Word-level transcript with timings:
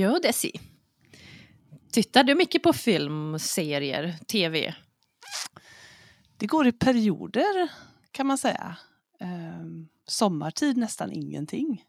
Jo, 0.00 0.18
det 0.22 0.32
ser. 0.32 0.50
Tittar 1.92 2.24
du 2.24 2.34
mycket 2.34 2.62
på 2.62 2.72
film, 2.72 3.38
serier, 3.38 4.16
tv? 4.26 4.74
Det 6.36 6.46
går 6.46 6.66
i 6.66 6.72
perioder 6.72 7.68
kan 8.10 8.26
man 8.26 8.38
säga. 8.38 8.76
Ehm, 9.20 9.88
sommartid 10.06 10.76
nästan 10.76 11.12
ingenting. 11.12 11.84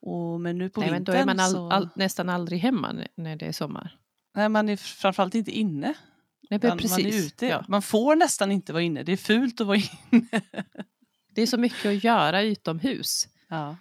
Och, 0.00 0.40
men 0.40 0.58
nu 0.58 0.70
på 0.70 0.80
Nej, 0.80 0.90
men 0.90 0.98
vintern 0.98 1.14
då 1.14 1.20
är 1.20 1.26
man 1.26 1.40
all, 1.40 1.52
så... 1.52 1.70
all, 1.70 1.88
nästan 1.96 2.28
aldrig 2.28 2.60
hemma 2.60 3.04
när 3.14 3.36
det 3.36 3.46
är 3.46 3.52
sommar. 3.52 3.98
Nej, 4.34 4.48
man 4.48 4.68
är 4.68 4.76
framförallt 4.76 5.34
inte 5.34 5.50
inne. 5.50 5.94
Nej, 6.50 6.56
utan 6.56 6.78
precis. 6.78 7.04
Man 7.04 7.06
är 7.06 7.26
ute. 7.26 7.46
Ja. 7.46 7.64
Man 7.68 7.82
får 7.82 8.16
nästan 8.16 8.52
inte 8.52 8.72
vara 8.72 8.82
inne. 8.82 9.02
Det 9.02 9.12
är 9.12 9.16
fult 9.16 9.60
att 9.60 9.66
vara 9.66 9.76
inne. 10.10 10.42
Det 11.34 11.42
är 11.42 11.46
så 11.46 11.58
mycket 11.58 11.86
att 11.86 12.04
göra 12.04 12.42
utomhus. 12.42 13.28
Ja. 13.48 13.76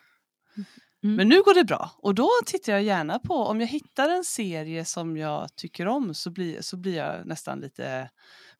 Mm. 1.08 1.16
Men 1.16 1.30
nu 1.30 1.42
går 1.42 1.54
det 1.54 1.64
bra 1.64 1.92
och 1.98 2.16
då 2.16 2.30
tittar 2.46 2.74
jag 2.74 2.84
gärna 2.84 3.20
på, 3.20 3.34
om 3.34 3.60
jag 3.62 3.68
hittar 3.68 4.10
en 4.10 4.24
serie 4.24 4.86
som 4.86 5.18
jag 5.18 5.56
tycker 5.56 5.88
om 5.88 6.14
så 6.14 6.30
blir, 6.30 6.62
så 6.62 6.78
blir 6.78 6.96
jag 6.96 7.26
nästan 7.28 7.60
lite 7.60 8.10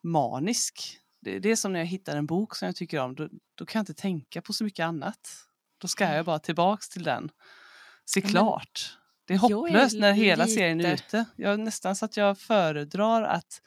manisk. 0.04 1.00
Det, 1.22 1.40
det 1.40 1.52
är 1.52 1.56
som 1.56 1.74
när 1.74 1.80
jag 1.80 1.88
hittar 1.88 2.18
en 2.18 2.26
bok 2.26 2.56
som 2.56 2.66
jag 2.66 2.76
tycker 2.76 3.00
om, 3.00 3.16
då, 3.16 3.30
då 3.56 3.66
kan 3.66 3.80
jag 3.80 3.82
inte 3.82 4.02
tänka 4.02 4.42
på 4.42 4.54
så 4.54 4.64
mycket 4.64 4.84
annat. 4.84 5.20
Då 5.78 5.88
ska 5.88 6.14
jag 6.14 6.26
bara 6.26 6.40
tillbaks 6.40 6.90
till 6.90 7.04
den. 7.04 7.30
Se 8.06 8.22
men 8.22 8.30
klart. 8.30 8.98
Det 9.26 9.34
är 9.34 9.40
jag 9.50 9.52
är 9.52 9.56
hopplöst 9.56 10.00
när 10.00 10.14
hela 10.14 10.48
serien 10.48 10.82
är 10.82 10.92
lite- 10.92 11.04
ute. 11.08 11.26
Jag 11.36 11.60
nästan 11.60 11.96
så 11.96 12.06
att 12.06 12.18
jag 12.18 12.40
föredrar 12.40 13.24
att 13.24 13.62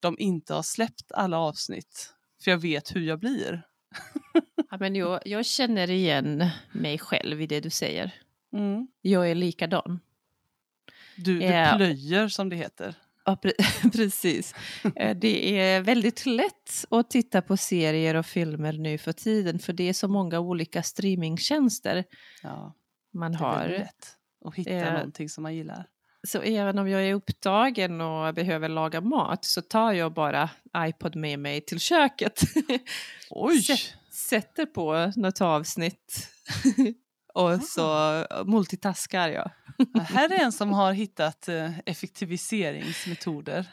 de 0.00 0.16
inte 0.18 0.54
har 0.54 0.62
släppt 0.62 1.12
alla 1.12 1.38
avsnitt. 1.38 2.14
För 2.44 2.50
jag 2.50 2.58
vet 2.58 2.96
hur 2.96 3.00
jag 3.00 3.18
blir. 3.20 3.62
Ja, 4.70 4.76
men 4.80 4.94
jag, 4.96 5.20
jag 5.24 5.46
känner 5.46 5.90
igen 5.90 6.44
mig 6.72 6.98
själv 6.98 7.40
i 7.42 7.46
det 7.46 7.60
du 7.60 7.70
säger. 7.70 8.14
Mm. 8.52 8.88
Jag 9.02 9.30
är 9.30 9.34
likadan. 9.34 10.00
Du, 11.16 11.38
du 11.38 11.44
Ja. 11.44 11.74
plöjer 11.76 12.28
som 12.28 12.48
det 12.48 12.56
heter. 12.56 12.94
Ja, 13.24 13.38
pre- 13.42 13.90
precis. 13.92 14.54
Eh, 14.96 15.16
Det 15.16 15.58
är 15.60 15.80
väldigt 15.80 16.26
lätt 16.26 16.84
att 16.90 17.10
titta 17.10 17.42
på 17.42 17.56
serier 17.56 18.14
och 18.14 18.26
filmer 18.26 18.72
nu 18.72 18.98
för 18.98 19.12
tiden 19.12 19.58
för 19.58 19.72
det 19.72 19.88
är 19.88 19.92
så 19.92 20.08
många 20.08 20.40
olika 20.40 20.82
streamingtjänster 20.82 22.04
Ja. 22.42 22.74
man 23.12 23.32
Det 23.32 23.38
är 23.38 23.42
har. 23.42 23.68
lätt 23.68 24.16
att 24.44 24.54
hitta 24.54 24.70
Eh, 24.70 24.92
någonting 24.92 25.28
som 25.28 25.42
man 25.42 25.54
gillar. 25.54 25.86
Så 26.28 26.40
även 26.42 26.78
om 26.78 26.88
jag 26.88 27.02
är 27.06 27.14
upptagen 27.14 28.00
och 28.00 28.34
behöver 28.34 28.68
laga 28.68 29.00
mat 29.00 29.44
så 29.44 29.62
tar 29.62 29.92
jag 29.92 30.12
bara 30.12 30.50
iPod 30.78 31.16
med 31.16 31.38
mig 31.38 31.60
till 31.60 31.80
köket. 31.80 32.40
Oj! 33.30 33.62
Sätt- 33.62 33.94
Sätter 34.12 34.66
på 34.66 35.12
något 35.16 35.40
avsnitt 35.40 36.28
och 37.34 37.50
Ah. 37.50 37.58
så 37.58 38.26
multitaskar 38.46 39.28
jag. 39.28 39.50
Här 40.04 40.32
är 40.32 40.38
en 40.44 40.52
som 40.52 40.72
har 40.72 40.92
hittat 40.92 41.48
eh, 41.48 41.78
effektiviseringsmetoder. 41.86 43.66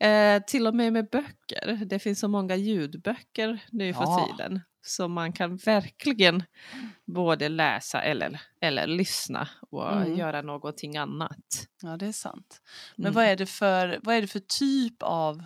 Eh, 0.00 0.42
till 0.42 0.66
och 0.66 0.74
med 0.74 0.92
med 0.92 1.08
böcker. 1.10 1.80
Det 1.86 1.98
finns 1.98 2.20
så 2.20 2.28
många 2.28 2.56
ljudböcker 2.56 3.58
nu 3.70 3.94
för 3.94 4.02
Ja. 4.02 4.28
tiden. 4.36 4.60
Så 4.84 5.08
man 5.08 5.32
kan 5.32 5.56
verkligen 5.56 6.42
både 7.04 7.48
läsa 7.48 8.02
eller, 8.02 8.40
eller 8.60 8.86
lyssna 8.86 9.48
och 9.70 9.92
Mm. 9.92 10.16
göra 10.18 10.42
någonting 10.42 10.96
annat. 10.96 11.68
Ja, 11.82 11.96
det 11.96 12.06
är 12.06 12.12
sant. 12.12 12.62
Men 12.96 13.04
Mm. 13.06 13.14
vad, 13.14 13.24
är 13.24 13.36
det 13.36 13.46
för, 13.46 14.00
vad 14.02 14.14
är 14.14 14.20
det 14.20 14.26
för 14.26 14.40
typ 14.40 15.02
av 15.02 15.42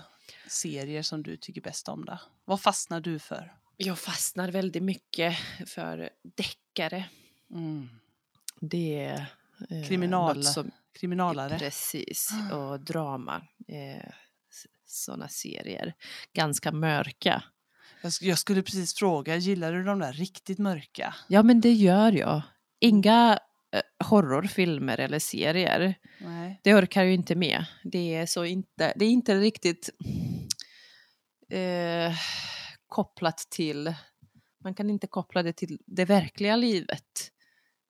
serier 0.47 1.03
som 1.03 1.23
du 1.23 1.37
tycker 1.37 1.61
bäst 1.61 1.89
om? 1.89 2.05
Då? 2.05 2.19
Vad 2.45 2.61
fastnar 2.61 3.01
du 3.01 3.19
för? 3.19 3.53
Jag 3.77 3.99
fastnar 3.99 4.51
väldigt 4.51 4.83
mycket 4.83 5.37
för 5.67 6.11
deckare. 6.23 7.05
Mm. 7.51 7.89
Det 8.61 9.05
är 9.05 9.27
eh, 9.71 9.89
Kriminal- 9.89 10.43
som, 10.43 10.71
Kriminalare? 10.93 11.59
Precis, 11.59 12.31
och 12.53 12.81
drama. 12.81 13.43
Eh, 13.69 14.11
sådana 14.87 15.29
serier. 15.29 15.95
Ganska 16.33 16.73
mörka. 16.73 17.43
Jag, 18.03 18.11
sk- 18.11 18.25
jag 18.25 18.39
skulle 18.39 18.63
precis 18.63 18.95
fråga, 18.95 19.37
gillar 19.37 19.73
du 19.73 19.85
de 19.85 19.99
där 19.99 20.13
riktigt 20.13 20.59
mörka? 20.59 21.15
Ja, 21.29 21.43
men 21.43 21.61
det 21.61 21.73
gör 21.73 22.13
jag. 22.13 22.43
Inga 22.81 23.39
eh, 23.73 24.07
horrorfilmer 24.07 25.01
eller 25.01 25.19
serier. 25.19 25.95
Nej. 26.21 26.61
Det 26.65 26.75
orkar 26.75 27.01
jag 27.01 27.09
ju 27.09 27.15
inte 27.15 27.35
med. 27.35 27.65
Det 27.85 28.15
är, 28.15 28.27
så 28.27 28.45
inte, 28.45 28.93
det 28.97 29.05
är 29.05 29.11
inte 29.11 29.35
riktigt 29.35 29.91
eh, 31.51 32.13
kopplat 32.87 33.39
till... 33.51 33.95
Man 34.65 34.75
kan 34.75 34.91
inte 34.91 35.07
koppla 35.07 35.43
det 35.43 35.53
till 35.53 35.79
det 35.87 36.05
verkliga 36.05 36.57
livet. 36.57 37.03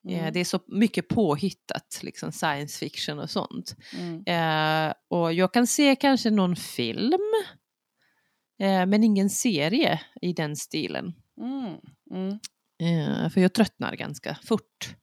Eh, 0.08 0.18
Mm. 0.18 0.32
det 0.32 0.40
är 0.40 0.44
så 0.44 0.60
mycket 0.66 1.08
påhittat, 1.08 2.00
liksom 2.02 2.32
science 2.32 2.78
fiction 2.78 3.18
och 3.18 3.30
sånt. 3.30 3.76
Mm. 3.98 4.24
Eh, 4.26 4.94
och 5.08 5.32
jag 5.32 5.52
kan 5.52 5.66
se 5.66 5.96
kanske 5.96 6.30
någon 6.30 6.56
film, 6.56 7.20
eh, 8.58 8.86
men 8.86 9.04
ingen 9.04 9.30
serie 9.30 10.00
i 10.22 10.32
den 10.32 10.56
stilen. 10.56 11.14
Mm. 11.40 11.76
Mm. 12.10 12.38
Eh, 12.78 13.30
för 13.30 13.40
jag 13.40 13.52
tröttnar 13.52 13.96
ganska 13.96 14.38
fort. 14.44 14.94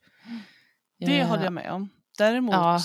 Det 1.00 1.20
Eh, 1.20 1.28
håller 1.28 1.44
jag 1.44 1.54
med 1.54 1.72
om. 1.72 1.90
Däremot 2.18 2.54
Ja. 2.54 2.80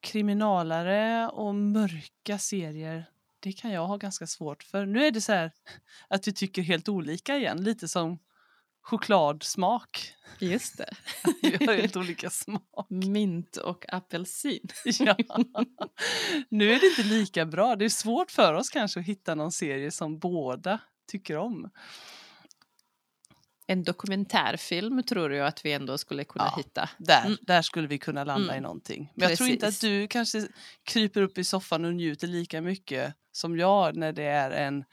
kriminalare 0.00 1.28
och 1.28 1.54
mörka 1.54 2.38
serier, 2.38 3.10
det 3.40 3.52
kan 3.52 3.70
jag 3.70 3.86
ha 3.86 3.96
ganska 3.96 4.26
svårt 4.26 4.62
för. 4.62 4.86
Nu 4.86 5.06
är 5.06 5.10
det 5.10 5.20
så 5.20 5.32
här 5.32 5.52
att 6.08 6.28
vi 6.28 6.32
tycker 6.32 6.62
helt 6.62 6.88
olika 6.88 7.36
igen, 7.36 7.64
lite 7.64 7.88
som 7.88 8.18
chokladsmak. 8.90 10.12
Just 10.38 10.78
det. 10.78 10.90
Vi 11.42 11.66
har 11.66 11.74
helt 11.74 11.96
olika 11.96 12.30
smak. 12.30 12.86
Mint 12.90 13.56
och 13.56 13.84
apelsin. 13.94 14.68
Ja. 14.98 15.16
Nu 16.48 16.72
är 16.72 16.80
det 16.80 16.86
inte 16.86 17.02
lika 17.02 17.46
bra. 17.46 17.76
Det 17.76 17.84
är 17.84 17.88
svårt 17.88 18.30
för 18.30 18.54
oss 18.54 18.70
kanske 18.70 19.00
att 19.00 19.06
hitta 19.06 19.34
någon 19.34 19.52
serie 19.52 19.90
som 19.90 20.18
båda 20.18 20.78
tycker 21.10 21.36
om. 21.36 21.70
En 23.66 23.82
dokumentärfilm 23.82 25.02
tror 25.02 25.32
jag 25.32 25.46
att 25.46 25.64
vi 25.64 25.72
ändå 25.72 25.98
skulle 25.98 26.24
kunna 26.24 26.44
Ja. 26.44 26.56
hitta. 26.56 26.90
Där, 26.98 27.24
Mm. 27.26 27.38
där 27.42 27.62
skulle 27.62 27.88
vi 27.88 27.98
kunna 27.98 28.24
landa 28.24 28.52
i 28.52 28.56
Mm. 28.56 28.62
någonting. 28.62 29.12
Men 29.14 29.28
jag 29.28 29.38
tror 29.38 29.48
inte 29.50 29.66
att 29.66 29.70
Precis. 29.72 29.80
du 29.80 30.08
kanske 30.08 30.48
kryper 30.84 31.22
upp 31.22 31.38
i 31.38 31.44
soffan 31.44 31.84
och 31.84 31.94
njuter 31.94 32.26
lika 32.26 32.60
mycket 32.60 33.14
som 33.32 33.58
jag 33.58 33.96
när 33.96 34.12
det 34.12 34.24
är 34.24 34.50
en 34.50 34.84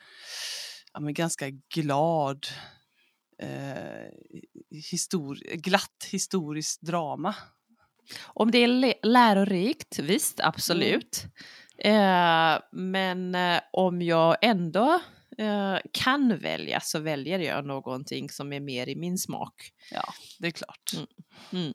ja, 0.93 0.99
ganska 0.99 1.49
glad, 1.49 2.47
eh, 3.39 4.09
histori- 4.91 5.55
glatt 5.55 6.07
historiskt 6.11 6.81
drama. 6.81 7.35
Om 8.23 8.51
det 8.51 8.57
är 8.57 9.07
lärorikt, 9.07 9.99
visst, 9.99 10.39
absolut. 10.39 11.23
Eh, 11.77 12.59
men 12.71 13.35
eh, 13.35 13.59
om 13.71 14.01
jag 14.01 14.37
ändå 14.41 15.01
eh, 15.37 15.77
kan 15.91 16.37
välja 16.37 16.79
så 16.79 16.99
väljer 16.99 17.39
jag 17.39 17.65
någonting 17.65 18.29
som 18.29 18.53
är 18.53 18.59
mer 18.59 18.89
i 18.89 18.95
min 18.95 19.17
smak. 19.17 19.71
Ja, 19.91 20.13
det 20.39 20.47
är 20.47 20.51
klart. 20.51 20.93
Mm. 20.95 21.07
Mm. 21.51 21.73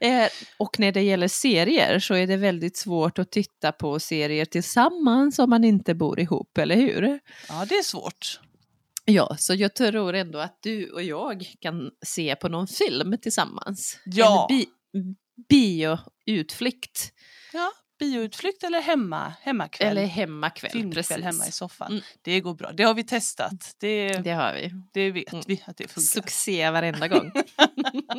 eh, 0.24 0.30
och 0.56 0.78
när 0.78 0.92
det 0.92 1.02
gäller 1.02 1.28
serier 1.28 1.98
så 1.98 2.14
är 2.14 2.26
det 2.26 2.36
väldigt 2.36 2.76
svårt 2.76 3.18
att 3.18 3.30
titta 3.30 3.72
på 3.72 4.00
serier 4.00 4.44
tillsammans 4.44 5.38
om 5.38 5.50
man 5.50 5.64
inte 5.64 5.94
bor 5.94 6.20
ihop, 6.20 6.58
eller 6.58 6.76
hur? 6.76 7.20
Ja, 7.48 7.66
det 7.68 7.74
är 7.74 7.82
svårt. 7.82 8.40
Ja, 9.04 9.36
så 9.38 9.54
jag 9.54 9.74
tror 9.74 10.14
ändå 10.14 10.38
att 10.38 10.58
du 10.62 10.90
och 10.90 11.02
jag 11.02 11.46
kan 11.60 11.90
se 12.06 12.36
på 12.36 12.48
någon 12.48 12.66
film 12.66 13.16
tillsammans. 13.22 13.98
Ja. 14.04 14.48
En 14.50 14.56
bi- 14.56 14.68
bioutflykt. 15.48 17.12
Ja, 17.52 17.72
bioutflykt 17.98 18.62
eller 18.64 18.80
hemma, 18.80 19.34
hemmakväll. 19.40 19.88
Eller 19.88 20.06
hemmakväll. 20.06 20.70
Filmkväll 20.72 21.04
precis. 21.04 21.24
hemma 21.24 21.46
i 21.46 21.52
soffan. 21.52 21.92
Mm. 21.92 22.04
Det 22.22 22.40
går 22.40 22.54
bra. 22.54 22.72
Det 22.72 22.82
har 22.82 22.94
vi 22.94 23.04
testat. 23.04 23.74
Det, 23.78 24.08
det... 24.08 24.18
Det 24.18 24.30
har 24.30 24.54
vi. 24.54 25.10
vet 25.10 25.32
Mm. 25.32 25.44
vi 25.46 25.62
att 25.66 25.76
det 25.76 25.88
funkar. 25.88 26.00
Succé 26.08 26.70
varenda 26.70 27.08
gång. 27.08 27.32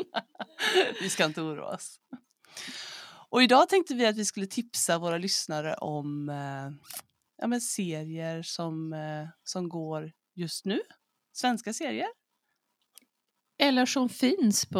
vi 1.01 1.09
ska 1.09 1.25
inte 1.25 1.41
oroa 1.41 1.75
oss. 1.75 1.99
Och 3.29 3.43
idag 3.43 3.69
tänkte 3.69 3.93
vi 3.95 4.05
att 4.05 4.17
vi 4.17 4.25
skulle 4.25 4.47
tipsa 4.47 4.97
våra 4.97 5.17
lyssnare 5.17 5.73
om 5.75 6.29
eh, 6.29 6.89
ja, 7.41 7.47
men 7.47 7.61
serier 7.61 8.43
som, 8.43 8.93
eh, 8.93 9.27
som 9.43 9.69
går 9.69 10.11
just 10.35 10.65
nu. 10.65 10.81
Svenska 11.33 11.73
serier. 11.73 12.07
Eller 13.57 13.85
som 13.85 14.09
finns 14.09 14.65
på 14.65 14.79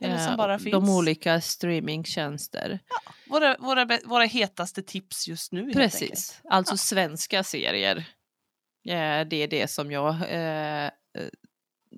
Eller 0.00 0.18
som 0.18 0.30
eh, 0.32 0.36
bara 0.36 0.58
de 0.58 0.64
finns. 0.64 0.88
olika 0.90 1.40
streamingtjänster. 1.40 2.78
Våra, 3.26 3.56
våra, 3.58 3.84
bä- 3.84 4.06
våra 4.08 4.24
hetaste 4.24 4.82
tips 4.82 5.28
just 5.28 5.52
nu. 5.52 5.72
Precis, 5.72 6.40
alltså 6.44 6.76
svenska 6.76 7.44
serier. 7.44 7.96
Eh, 8.88 9.26
det 9.28 9.36
är 9.36 9.48
det 9.48 9.68
som 9.70 9.90
jag 9.90 10.14
eh, 10.28 10.84
eh, 10.86 10.90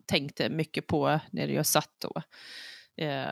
tänkte 0.07 0.49
mycket 0.49 0.87
på 0.87 1.21
när 1.31 1.49
jag 1.49 1.67
satt 1.67 1.95
då. 1.99 2.23
Eh, 3.05 3.31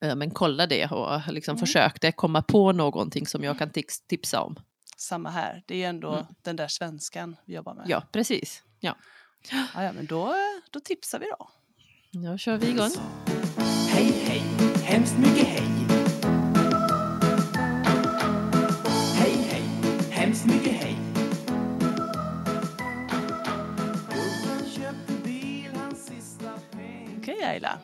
eh, 0.00 0.14
men 0.16 0.30
kollade 0.30 0.88
och 0.88 1.32
liksom 1.32 1.52
Mm. 1.52 1.66
försökte 1.66 2.12
komma 2.12 2.42
på 2.42 2.72
någonting 2.72 3.26
som 3.26 3.44
jag 3.44 3.58
kan 3.58 3.70
tips- 3.70 4.06
tipsa 4.06 4.40
om. 4.42 4.56
Samma 5.00 5.30
här. 5.30 5.62
Det 5.66 5.84
är 5.84 5.88
ändå 5.88 6.12
Mm. 6.12 6.26
den 6.42 6.56
där 6.56 6.68
svenskan 6.68 7.36
vi 7.44 7.54
jobbar 7.54 7.74
med. 7.74 7.84
Ja, 7.88 8.02
precis. 8.12 8.62
Ja, 8.80 8.96
Ja, 9.50 9.82
ja, 9.82 9.92
men 9.92 10.06
då, 10.06 10.34
då 10.70 10.80
tipsar 10.80 11.18
vi 11.18 11.26
då. 11.38 11.50
då 12.30 12.38
kör 12.38 12.56
vi 12.56 12.68
igång. 12.68 12.90
Hej, 13.88 14.12
hej, 14.26 14.42
hemskt 14.84 15.18
mycket 15.18 15.46
hej. 15.48 15.66
Hej, 19.18 19.32
hej, 19.50 19.62
hemskt 20.10 20.46
mycket 20.46 20.72
hej. 20.72 20.96
Okej 27.18 27.44
Ayla. 27.44 27.78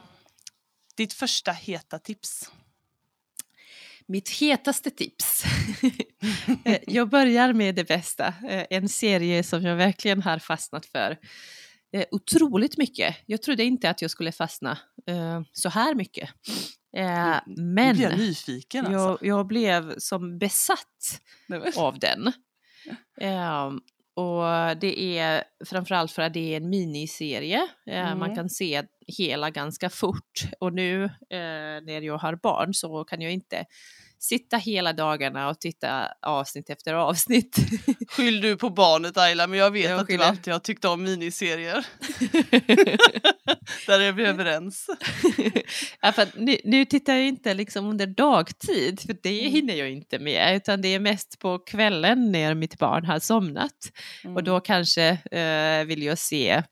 Ditt 0.97 1.13
första 1.13 1.53
heta 1.53 1.99
tips. 1.99 2.51
Mitt 4.09 4.29
hetaste 4.29 4.91
tips. 4.91 5.45
Eh, 6.65 6.79
jag 6.87 7.09
börjar 7.09 7.53
med 7.53 7.75
det 7.75 7.85
bästa. 7.89 8.27
Eh, 8.49 8.65
En 8.71 8.89
serie 8.89 9.43
som 9.43 9.63
jag 9.63 9.77
verkligen 9.77 10.23
har 10.23 10.39
fastnat 10.39 10.87
för. 10.87 11.17
Eh, 11.93 12.05
Otroligt 12.11 12.79
mycket. 12.79 13.17
Jag 13.27 13.43
trodde 13.43 13.65
inte 13.65 13.91
att 13.91 14.03
jag 14.03 14.11
skulle 14.11 14.33
fastna 14.33 14.79
eh, 15.07 15.41
så 15.53 15.69
här 15.69 15.95
mycket. 15.95 16.31
Eh, 16.97 17.37
Men 17.57 18.01
jag 18.01 18.19
nyfiken 18.19 18.85
jag, 18.93 18.95
alltså. 19.11 19.27
jag 19.27 19.47
blev 19.47 19.99
som 19.99 20.39
besatt 20.39 21.21
av 21.77 21.99
den. 21.99 22.33
Ehm, 23.21 23.81
och 24.15 24.77
det 24.81 25.19
är 25.19 25.45
framförallt 25.65 26.13
för 26.13 26.23
att 26.23 26.35
det 26.35 26.53
är 26.53 26.57
en 26.57 26.69
miniserie. 26.71 27.69
Eh, 27.91 28.03
Man 28.05 28.23
Mm. 28.23 28.35
kan 28.37 28.51
se 28.51 28.83
hela 29.19 29.51
ganska 29.51 29.91
fort. 29.91 30.41
Och 30.61 30.73
nu 30.73 31.05
eh, 31.05 31.11
när 31.83 32.01
jag 32.01 32.19
har 32.19 32.37
barn 32.43 32.75
så 32.75 33.05
kan 33.05 33.21
jag 33.21 33.33
inte 33.33 33.65
sitta 34.19 34.57
hela 34.57 34.93
dagarna 34.93 35.49
och 35.49 35.61
titta 35.61 36.09
avsnitt 36.23 36.71
efter 36.71 36.95
avsnitt. 36.95 37.57
Skyll 38.09 38.41
du 38.41 38.57
på 38.57 38.71
barnet 38.71 39.19
Ayla, 39.19 39.47
men 39.47 39.59
jag 39.59 39.71
vet 39.71 39.91
Jag 39.91 40.01
att 40.01 40.07
du 40.09 40.23
alltid 40.23 40.53
har 40.53 40.61
tyckt 40.61 40.85
om 40.85 41.03
miniserier. 41.03 41.87
Där 43.87 44.01
är 44.01 44.13
vi 44.13 44.25
överens. 44.25 44.87
ja, 46.01 46.13
nu, 46.35 46.57
nu 46.65 46.85
tittar 46.85 47.15
jag 47.15 47.27
inte 47.27 47.55
liksom 47.55 47.87
under 47.87 48.07
dagtid, 48.07 49.01
för 49.01 49.17
det 49.23 49.41
Mm. 49.41 49.53
hinner 49.53 49.75
jag 49.75 49.91
inte 49.91 50.19
med, 50.19 50.57
utan 50.57 50.83
det 50.83 50.89
är 50.89 51.01
mest 51.01 51.39
på 51.39 51.59
kvällen 51.59 52.33
när 52.33 52.55
mitt 52.55 52.79
barn 52.79 53.05
har 53.05 53.19
somnat. 53.19 53.73
Mm. 54.25 54.37
Och 54.37 54.45
då 54.45 54.61
kanske 54.61 55.09
eh, 55.31 55.87
vill 55.87 56.03
jag 56.03 56.19
se 56.19 56.63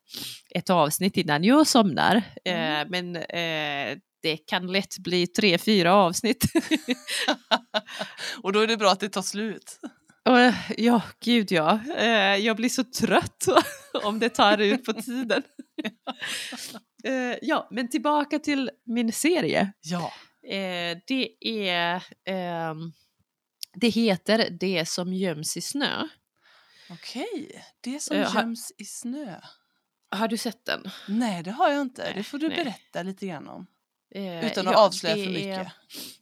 ett 0.54 0.70
avsnitt 0.70 1.16
innan 1.16 1.44
jag 1.44 1.66
somnar. 1.66 2.22
Eh, 2.44 2.54
Mm. 2.54 2.88
Men 2.90 3.16
eh, 3.16 3.98
det 4.22 4.36
kan 4.36 4.66
lätt 4.72 4.98
bli 4.98 5.26
tre, 5.26 5.58
fyra 5.58 5.94
avsnitt. 5.94 6.44
Och 8.42 8.52
då 8.52 8.60
är 8.60 8.66
det 8.66 8.76
bra 8.76 8.90
att 8.90 9.00
det 9.00 9.08
tar 9.08 9.22
slut. 9.22 9.80
Och, 10.24 10.54
ja, 10.76 11.02
gud 11.24 11.52
ja. 11.52 11.80
Eh, 11.98 12.36
jag 12.36 12.56
blir 12.56 12.68
så 12.68 12.84
trött 12.84 13.46
om 14.04 14.18
det 14.18 14.28
tar 14.28 14.58
ut 14.58 14.84
på 14.84 14.92
tiden. 14.92 15.42
Ja, 17.42 17.68
men 17.70 17.90
tillbaka 17.90 18.38
till 18.38 18.70
min 18.86 19.12
serie. 19.12 19.72
Ja. 19.80 20.12
Det 21.06 21.28
är... 21.40 22.02
ehm, 22.24 22.92
det 23.74 23.88
heter 23.88 24.48
Det 24.60 24.88
som 24.88 25.12
göms 25.12 25.56
i 25.56 25.60
snö. 25.60 26.08
Okej, 26.90 27.64
det 27.80 28.02
som 28.02 28.16
göms 28.16 28.72
i 28.78 28.84
snö. 28.84 29.40
Har 30.14 30.28
du 30.28 30.36
sett 30.36 30.64
den? 30.64 30.82
Nej, 31.08 31.42
det 31.42 31.50
har 31.50 31.70
jag 31.70 31.80
inte. 31.82 32.02
Nej, 32.04 32.12
Det 32.16 32.22
får 32.22 32.38
du 32.38 32.48
nej. 32.48 32.56
berätta 32.64 33.02
lite 33.02 33.26
grann 33.26 33.48
om. 33.48 33.66
Eh, 34.14 34.46
Utan 34.46 34.68
att 34.68 34.72
ja, 34.74 34.86
avslöja 34.86 35.14
för 35.14 35.22
är- 35.22 35.28
mycket. 35.58 35.72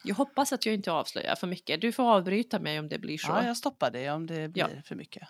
Jag 0.04 0.14
hoppas 0.14 0.52
att 0.52 0.66
jag 0.66 0.74
inte 0.74 0.92
avslöjar 0.92 1.34
för 1.36 1.46
mycket. 1.46 1.80
Du 1.80 1.92
får 1.92 2.02
avbryta 2.02 2.58
mig 2.60 2.78
om 2.78 2.88
det 2.88 2.98
blir 2.98 3.18
så. 3.18 3.28
Ja, 3.32 3.46
jag 3.46 3.56
stoppar 3.56 3.90
det 3.90 4.10
om 4.10 4.26
det 4.26 4.48
blir 4.48 4.62
Ja. 4.76 4.82
för 4.84 4.94
mycket. 4.94 5.22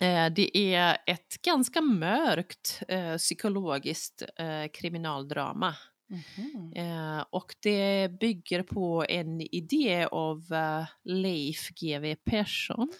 Eh, 0.00 0.26
det 0.26 0.56
är 0.74 0.96
ett 1.06 1.42
ganska 1.42 1.80
mörkt 1.80 2.82
eh, 2.88 3.16
psykologiskt 3.16 4.22
eh, 4.36 4.68
kriminaldrama. 4.72 5.74
Mhm. 6.10 6.72
Eh, 6.76 7.24
och 7.30 7.54
det 7.62 8.08
bygger 8.20 8.62
på 8.62 9.04
en 9.08 9.40
idé 9.40 10.04
av 10.10 10.52
eh, 10.52 10.84
Leif 11.04 11.68
GW 11.70 12.14
Persson. 12.24 12.92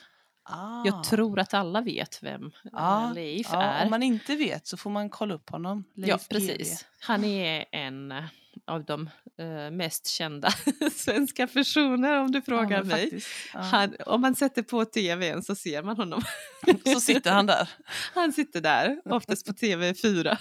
Ah. 0.51 0.83
Jag 0.85 1.05
tror 1.05 1.39
att 1.39 1.55
alla 1.55 1.81
vet 1.81 2.23
vem 2.23 2.51
Ja, 2.73 3.13
Leif 3.15 3.47
ja, 3.53 3.63
är. 3.63 3.85
Om 3.85 3.91
man 3.91 4.03
inte 4.03 4.37
vet 4.37 4.67
så 4.67 4.77
får 4.77 4.91
man 4.91 5.11
kolla 5.11 5.35
upp 5.35 5.51
honom. 5.51 5.85
Leif 5.95 6.09
ja, 6.09 6.19
precis. 6.31 6.85
Han 7.01 7.25
är 7.25 7.65
en 7.73 8.13
eh, 8.13 8.25
av 8.67 8.85
de 8.85 9.11
eh, 9.39 9.71
mest 9.71 10.07
kända 10.07 10.51
svenska 10.93 11.47
personer 11.47 12.21
om 12.21 12.33
du 12.33 12.43
frågar 12.43 12.79
Ja, 12.79 12.85
mig. 12.85 13.21
Ja. 13.55 13.61
Han, 13.61 13.97
om 14.07 14.21
man 14.21 14.35
sätter 14.35 14.63
på 14.63 14.85
tvn 14.85 15.43
så 15.43 15.55
ser 15.55 15.83
man 15.83 15.97
honom. 15.97 16.23
Så 16.95 17.01
sitter 17.01 17.31
han 17.33 17.47
där. 17.47 17.71
Han 18.15 18.33
sitter 18.33 18.61
där, 18.61 19.01
oftast 19.05 19.47
på 19.47 19.53
TV4. 19.53 20.37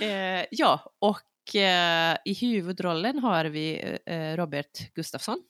eh, 0.00 0.44
ja, 0.50 0.92
och 0.98 1.54
eh, 1.56 2.16
i 2.24 2.34
huvudrollen 2.34 3.18
har 3.18 3.44
vi 3.44 3.96
eh, 4.06 4.36
Robert 4.36 4.94
Gustafsson. 4.94 5.42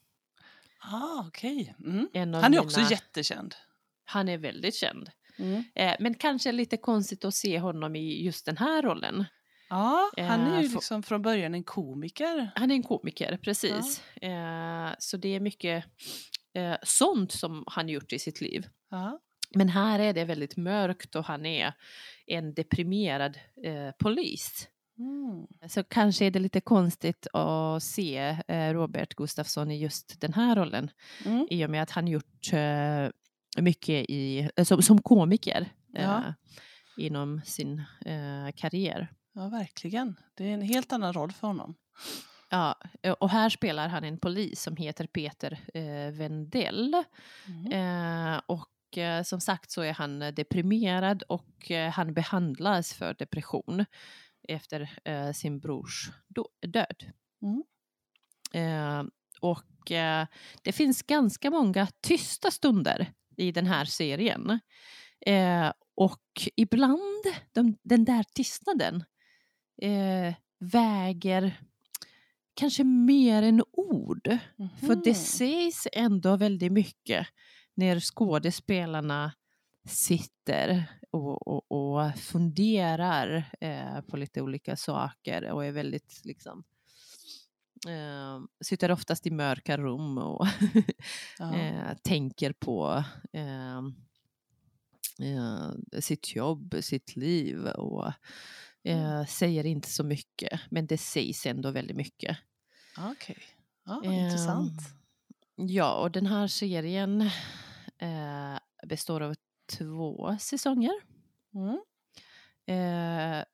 Ah, 0.79 1.25
okej. 1.29 1.75
Mm. 1.85 2.35
Han 2.35 2.55
är 2.55 2.61
också 2.61 2.81
mina- 2.81 2.91
jättekänd. 2.91 3.55
Han 4.05 4.29
är 4.29 4.39
väldigt 4.39 4.75
känd. 4.75 5.11
Mm. 5.39 5.65
Eh, 5.75 5.95
men 6.01 6.15
kanske 6.15 6.53
lite 6.53 6.77
konstigt 6.77 7.25
att 7.25 7.35
se 7.35 7.59
honom 7.59 7.97
i 7.97 8.25
just 8.25 8.47
den 8.47 8.57
här 8.57 8.83
rollen. 8.83 9.25
Ja, 9.69 10.11
han 10.17 10.41
är 10.41 10.61
ju 10.61 10.67
Eh, 10.67 10.73
liksom 10.73 11.03
från 11.03 11.23
början 11.23 11.55
en 11.55 11.65
komiker. 11.65 12.51
Han 12.55 12.71
är 12.71 12.75
en 12.75 12.83
komiker, 12.83 13.37
precis. 13.43 14.03
Eh, 14.23 14.91
så 14.99 15.17
det 15.17 15.29
är 15.35 15.41
mycket 15.41 15.85
eh, 16.55 16.77
sånt 16.83 17.33
som 17.33 17.65
han 17.67 17.89
gjort 17.89 18.13
i 18.13 18.19
sitt 18.19 18.41
liv. 18.41 18.67
Ja. 18.91 19.21
Men 19.55 19.69
här 19.69 19.99
är 19.99 20.13
det 20.13 20.25
väldigt 20.25 20.57
mörkt 20.57 21.15
och 21.17 21.25
han 21.25 21.47
är 21.47 21.73
en 22.27 22.55
deprimerad 22.55 23.39
eh, 23.65 23.91
polis. 23.99 24.69
Mm. 24.99 25.47
Så 25.69 25.85
kanske 25.85 26.25
är 26.25 26.31
det 26.31 26.39
lite 26.39 26.61
konstigt 26.61 27.27
att 27.33 27.83
se 27.83 28.37
eh, 28.49 28.73
Robert 28.73 29.15
Gustafsson 29.15 29.71
i 29.71 29.79
just 29.79 30.21
den 30.21 30.35
här 30.35 30.57
rollen 30.57 30.91
Mm. 31.25 31.47
i 31.51 31.65
och 31.67 31.71
med 31.71 31.83
att 31.83 31.91
han 31.91 32.09
gjort 32.09 32.53
eh, 32.53 33.09
mycket 33.63 34.05
i, 34.11 34.51
eh, 34.57 34.65
som, 34.65 34.83
som 34.83 35.03
komiker 35.03 35.69
eh, 35.97 36.03
Ja. 36.05 36.35
inom 36.97 37.41
sin 37.45 37.79
eh, 38.07 38.53
karriär. 38.57 39.09
ja, 39.35 39.49
verkligen. 39.49 40.17
Det 40.35 40.45
är 40.45 40.55
en 40.55 40.63
helt 40.63 40.93
annan 40.93 41.13
roll 41.13 41.33
för 41.33 41.47
honom. 41.47 41.75
Ja, 42.51 42.75
eh, 43.03 43.13
och 43.13 43.31
här 43.31 43.49
spelar 43.49 43.89
han 43.89 44.05
en 44.05 44.19
polis 44.19 44.61
som 44.63 44.77
heter 44.77 45.07
Peter 45.07 45.59
eh, 45.75 46.13
Wendell. 46.13 47.03
Mm. 47.47 47.73
Eh, 48.35 48.41
och 48.47 48.99
eh, 48.99 49.23
som 49.23 49.41
sagt 49.41 49.71
så 49.71 49.83
är 49.83 49.93
han 49.93 50.23
eh, 50.23 50.35
deprimerad 50.35 51.23
och 51.23 51.71
eh, 51.71 51.91
han 51.91 52.15
behandlas 52.15 52.95
för 52.95 53.15
depression 53.15 53.85
efter 54.49 54.99
eh, 55.05 55.33
sin 55.33 55.61
brors 55.61 56.11
död. 56.67 57.13
Mm. 57.43 57.63
Eh, 58.53 59.05
och 59.41 59.91
eh, 59.93 60.27
det 60.63 60.73
finns 60.73 61.03
ganska 61.03 61.51
många 61.51 61.89
tysta 62.01 62.51
stunder 62.51 63.13
i 63.37 63.53
den 63.53 63.67
här 63.67 63.85
serien. 63.85 64.61
Eh, 65.27 65.73
och 65.95 66.23
ibland, 66.57 67.25
de, 67.53 67.77
den 67.83 68.05
där 68.05 68.25
tystnaden 68.35 69.05
eh, 69.83 70.35
väger 70.59 71.61
kanske 72.55 72.85
mer 72.85 73.43
än 73.43 73.63
ord. 73.73 74.39
För 74.81 74.95
det 75.05 75.11
Mhm. 75.11 75.15
sägs 75.15 75.87
ändå 75.93 76.37
väldigt 76.37 76.73
mycket 76.73 77.27
när 77.75 78.01
skådespelarna 78.01 79.33
sitter 79.89 80.85
och, 81.17 81.49
och, 81.49 81.73
och 81.73 82.15
funderar 82.19 83.45
eh, 83.61 84.01
på 84.01 84.17
lite 84.17 84.43
olika 84.43 84.77
saker 84.77 85.51
och 85.51 85.65
är 85.65 85.73
väldigt 85.73 86.21
liksom 86.25 86.65
eh, 87.89 88.41
sitter 88.61 88.91
oftast 88.91 89.27
i 89.27 89.31
mörka 89.31 89.77
rum 89.79 90.19
och 90.19 90.47
Ja. 91.39 91.55
eh, 91.55 91.97
tänker 92.03 92.53
på 92.53 93.05
eh, 93.33 93.79
eh, 95.29 96.01
sitt 96.01 96.37
jobb, 96.37 96.77
sitt 96.81 97.17
liv 97.17 97.67
och 97.67 98.13
eh, 98.85 99.27
säger 99.27 99.67
inte 99.67 99.91
så 99.91 100.05
mycket 100.05 100.61
men 100.71 100.87
det 100.87 100.99
sägs 100.99 101.47
ändå 101.47 101.71
väldigt 101.71 101.97
mycket. 101.97 102.39
Okej. 102.99 103.39
Ja, 103.85 104.03
Ehm, 104.05 104.13
intressant. 104.13 104.81
Ja, 105.57 105.95
och 105.95 106.11
den 106.11 106.27
här 106.27 106.47
serien 106.47 107.31
består 108.87 109.21
av 109.21 109.35
två 109.79 110.37
säsonger. 110.41 110.93
Mm. 111.55 111.81
Eh, 112.67 113.45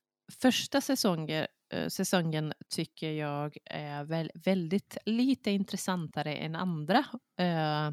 första 0.40 0.80
säsonger, 0.80 1.48
eh, 1.72 1.88
säsongen 1.88 2.52
tycker 2.68 3.10
jag 3.12 3.56
är 3.64 4.04
väl, 4.04 4.30
väldigt 4.34 4.96
lite 5.06 5.50
intressantare 5.50 6.34
än 6.34 6.56
andra. 6.56 7.04
Eh, 7.38 7.90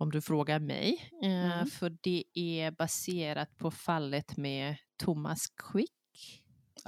om 0.00 0.10
du 0.10 0.20
frågar 0.20 0.58
mig. 0.58 1.10
Eh, 1.22 1.28
Mm. 1.52 1.66
För 1.66 1.96
det 2.02 2.24
är 2.34 2.70
baserat 2.70 3.56
på 3.58 3.70
fallet 3.70 4.36
med 4.36 4.76
Thomas 4.96 5.46
Quick. 5.48 5.97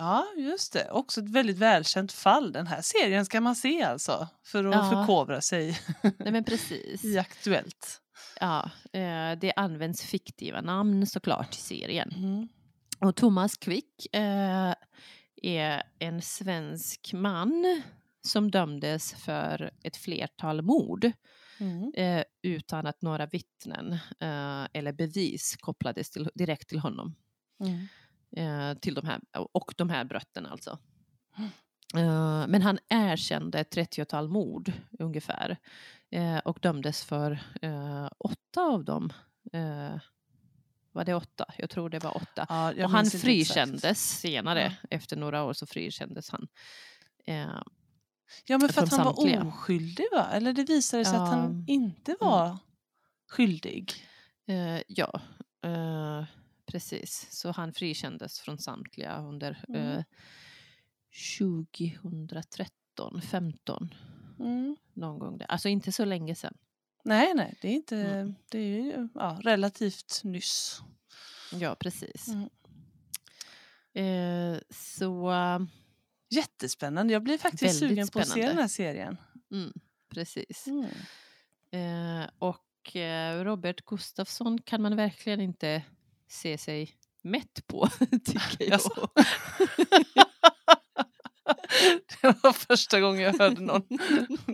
Ja, 0.00 0.26
just 0.36 0.72
det. 0.72 0.90
Också 0.90 1.20
ett 1.20 1.28
väldigt 1.28 1.58
välkänt 1.58 2.12
fall. 2.12 2.52
Den 2.52 2.66
här 2.66 2.82
serien 2.82 3.26
ska 3.26 3.40
man 3.40 3.56
se 3.56 3.82
alltså. 3.82 4.28
För 4.44 4.64
att 4.64 4.74
Ja. 4.74 4.90
förkovra 4.90 5.40
sig 5.40 5.78
Nej 6.02 6.32
men 6.32 6.44
precis. 6.44 7.04
i 7.04 7.18
Aktuellt. 7.18 8.00
Ja, 8.40 8.70
eh, 8.92 9.38
det 9.40 9.52
används 9.56 10.02
fiktiva 10.02 10.60
namn 10.60 11.06
såklart 11.06 11.54
i 11.54 11.58
serien. 11.60 12.12
Mm. 12.16 12.48
Och 12.98 13.16
Thomas 13.16 13.56
Quick 13.56 14.06
eh, 14.14 14.74
är 15.42 15.82
en 15.98 16.22
svensk 16.22 17.12
man 17.12 17.82
som 18.26 18.50
dömdes 18.50 19.12
för 19.14 19.70
ett 19.82 19.96
flertal 19.96 20.62
mord 20.62 21.12
Mm. 21.60 21.92
eh, 21.96 22.24
utan 22.42 22.86
att 22.86 23.02
några 23.02 23.26
vittnen 23.26 23.92
eh, 24.20 24.64
eller 24.72 24.92
bevis 24.92 25.56
kopplades 25.60 26.10
till, 26.10 26.30
direkt 26.34 26.68
till 26.68 26.78
honom. 26.78 27.14
Mm. 27.60 27.86
Eh, 28.36 28.74
till 28.74 28.94
de 28.94 29.06
här, 29.06 29.20
och 29.52 29.74
de 29.76 29.90
här 29.90 30.04
brotten 30.04 30.46
alltså. 30.46 30.78
Eh, 31.96 32.46
men 32.48 32.62
han 32.62 32.78
erkände 32.88 33.58
ett 33.60 33.76
30-tal 33.76 34.28
mord 34.28 34.72
ungefär 34.98 35.56
eh, 36.10 36.38
och 36.38 36.58
dömdes 36.62 37.04
för 37.04 37.40
åtta 38.18 38.60
av 38.62 38.84
dem. 38.84 39.12
Var 40.92 41.04
det 41.04 41.14
åtta? 41.14 41.44
Jag 41.58 41.70
tror 41.70 41.90
det 41.90 41.98
var 41.98 42.16
åtta. 42.16 42.46
Ja, 42.48 42.84
och 42.84 42.90
han 42.90 43.06
frikändes 43.06 43.84
exakt. 43.84 44.00
senare. 44.20 44.76
Ja. 44.82 44.88
Efter 44.96 45.16
några 45.16 45.44
år 45.44 45.52
så 45.52 45.66
frikändes 45.66 46.30
han. 46.30 46.48
Ja, 48.46 48.58
men 48.58 48.68
för 48.68 48.82
att 48.82 48.90
han 48.90 49.04
var 49.04 49.14
samtliga. 49.14 49.44
oskyldig 49.44 50.06
va? 50.12 50.26
Eller 50.32 50.52
det 50.52 50.64
visade 50.64 51.04
sig 51.04 51.14
att 51.16 51.20
Ja. 51.20 51.34
han 51.34 51.64
inte 51.68 52.16
var 52.20 52.56
skyldig. 53.28 53.92
ja, 54.86 55.20
precis. 56.70 57.26
Så 57.30 57.50
han 57.52 57.72
frikändes 57.72 58.40
från 58.40 58.58
samtliga 58.58 59.18
under 59.18 59.64
Mm. 59.68 59.80
eh, 59.98 60.04
2013, 61.38 63.20
15 63.22 63.94
Mm. 64.40 64.76
någon 64.94 65.18
gång 65.18 65.38
där. 65.38 65.46
Alltså 65.46 65.68
inte 65.68 65.92
så 65.92 66.04
länge 66.04 66.34
sedan. 66.34 66.54
Nej, 67.04 67.34
nej, 67.34 67.58
det 67.62 67.68
är 67.68 67.72
inte, 67.72 67.96
Mm. 67.96 68.34
det 68.50 68.58
är 68.58 68.82
ju 68.82 69.08
ja, 69.14 69.38
relativt 69.42 70.20
nyss. 70.24 70.80
Ja, 71.52 71.74
precis. 71.74 72.28
Mm. 72.28 72.48
Eh, 73.92 74.60
så, 74.70 75.32
Jättespännande. 76.32 77.12
Jag 77.12 77.22
blir 77.22 77.38
faktiskt 77.38 77.78
sugen 77.78 78.08
på 78.08 78.18
att 78.18 78.28
se 78.28 78.46
den 78.46 78.58
här 78.58 78.68
serien. 78.68 79.16
mm, 79.50 79.72
precis. 80.08 80.66
Mm. 80.66 80.84
Eh, 81.70 82.30
och 82.38 82.96
eh, 82.96 83.44
Robert 83.44 83.84
Gustafsson 83.84 84.58
kan 84.62 84.82
man 84.82 84.96
verkligen 84.96 85.40
inte 85.40 85.82
se 86.30 86.58
sig 86.58 86.90
mätt 87.22 87.66
på, 87.66 87.88
tycker 88.24 88.56
jag. 88.58 88.68
Jaså? 88.68 89.08
det 92.22 92.42
var 92.42 92.52
första 92.52 93.00
gången 93.00 93.20
jag 93.20 93.38
hörde 93.38 93.60
någon 93.60 93.82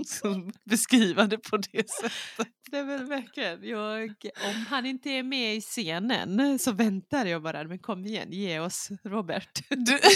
som 0.06 0.52
beskriva 0.64 1.26
det 1.26 1.38
på 1.38 1.56
det 1.56 1.90
sättet. 1.90 2.52
Det 2.71 2.76
är 2.78 2.85
väl 2.85 3.04
verkligen. 3.04 3.68
Jag, 3.68 4.16
om 4.45 4.66
han 4.68 4.87
inte 4.87 5.11
är 5.11 5.23
med 5.23 5.56
i 5.56 5.61
scenen 5.61 6.59
så 6.59 6.73
väntar 6.73 7.26
jag 7.26 7.42
bara. 7.42 7.64
Men 7.64 7.78
kom 7.78 8.06
igen, 8.06 8.33
ge 8.33 8.59
oss 8.61 8.88
Robert. 9.04 9.61
Du... 9.68 9.99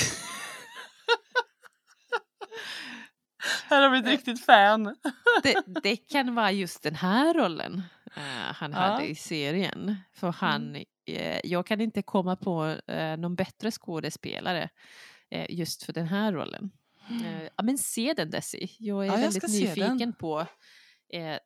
Här 3.69 3.83
har 3.83 3.91
vi 3.91 3.99
ett 3.99 4.07
riktigt 4.07 4.45
fan. 4.45 4.97
Det, 5.43 5.63
det 5.83 5.97
kan 5.97 6.35
vara 6.35 6.53
just 6.53 6.83
den 6.83 6.95
här 6.95 7.35
rollen 7.35 7.83
eh, 8.17 8.23
han 8.55 8.73
Ja. 8.73 8.79
hade 8.79 9.05
i 9.07 9.15
serien. 9.15 9.97
För 10.13 10.33
han, 10.33 10.75
eh, 10.77 10.83
jag 11.45 11.67
kan 11.67 11.81
inte 11.81 12.03
komma 12.03 12.37
på 12.37 12.65
eh, 12.87 13.17
någon 13.17 13.35
bättre 13.35 13.71
skådespelare 13.71 14.69
eh, 15.31 15.47
just 15.49 15.83
för 15.83 15.93
den 15.93 16.07
här 16.07 16.33
rollen. 16.33 16.71
Eh, 17.25 17.43
ja, 17.57 17.63
men 17.63 17.79
se 17.79 18.15
den 18.17 18.31
Desi. 18.31 18.71
Jag 18.79 19.03
är 19.03 19.07
Ja, 19.07 19.13
jag 19.15 19.21
väldigt 19.21 19.51
se 19.51 19.61
nyfiken 19.61 20.13
på 20.13 20.47
eh, 21.13 21.37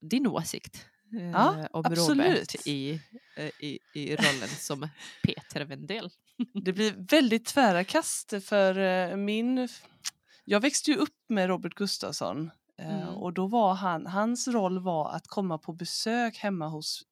din 0.00 0.26
åsikt 0.26 0.86
eh, 1.12 1.30
Ja, 1.30 1.68
om 1.70 1.84
absolut. 1.86 2.26
Robert 2.26 2.66
i, 2.66 3.00
eh, 3.36 3.46
i, 3.60 3.78
i 3.94 4.16
rollen 4.16 4.48
som 4.48 4.88
Peter 5.22 5.64
Wendell. 5.64 6.10
Det 6.64 6.72
blir 6.72 6.94
väldigt 7.10 7.46
tvära 7.46 7.84
kast 7.84 8.34
för 8.44 8.78
eh, 8.78 9.16
min... 9.16 9.68
Jag 10.44 10.60
växte 10.60 10.90
ju 10.90 10.96
upp 10.96 11.16
med 11.28 11.46
Robert 11.48 11.74
Gustafsson 11.74 12.50
eh, 12.78 13.02
Mm. 13.02 13.08
och 13.08 13.32
då 13.32 13.46
var 13.46 13.74
han, 13.74 14.06
hans 14.06 14.48
roll 14.48 14.78
var 14.78 15.10
att 15.12 15.26
komma 15.26 15.58
på 15.58 15.72
besök 15.72 16.36
hemma 16.38 16.68
hos 16.68 17.02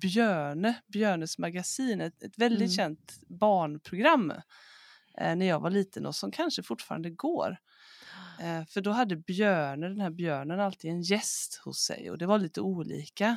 Björne, 0.00 0.74
Björnes 0.86 1.38
magasin, 1.38 2.00
ett, 2.00 2.22
ett 2.22 2.38
väldigt 2.38 2.60
Mm. 2.60 2.70
känt 2.76 3.20
barnprogram 3.28 4.30
eh, 5.18 5.36
när 5.36 5.46
jag 5.46 5.60
var 5.60 5.70
liten 5.70 6.06
och 6.06 6.14
som 6.14 6.30
kanske 6.32 6.62
fortfarande 6.62 7.10
går. 7.10 7.56
Eh, 8.40 8.64
för 8.66 8.80
då 8.80 8.90
hade 8.90 9.16
Björne, 9.16 9.88
den 9.88 10.00
här 10.00 10.10
björnen, 10.10 10.60
alltid 10.60 10.90
en 10.90 11.02
gäst 11.02 11.60
hos 11.64 11.78
sig 11.84 12.10
och 12.10 12.18
det 12.18 12.26
var 12.26 12.38
lite 12.38 12.60
olika. 12.60 13.36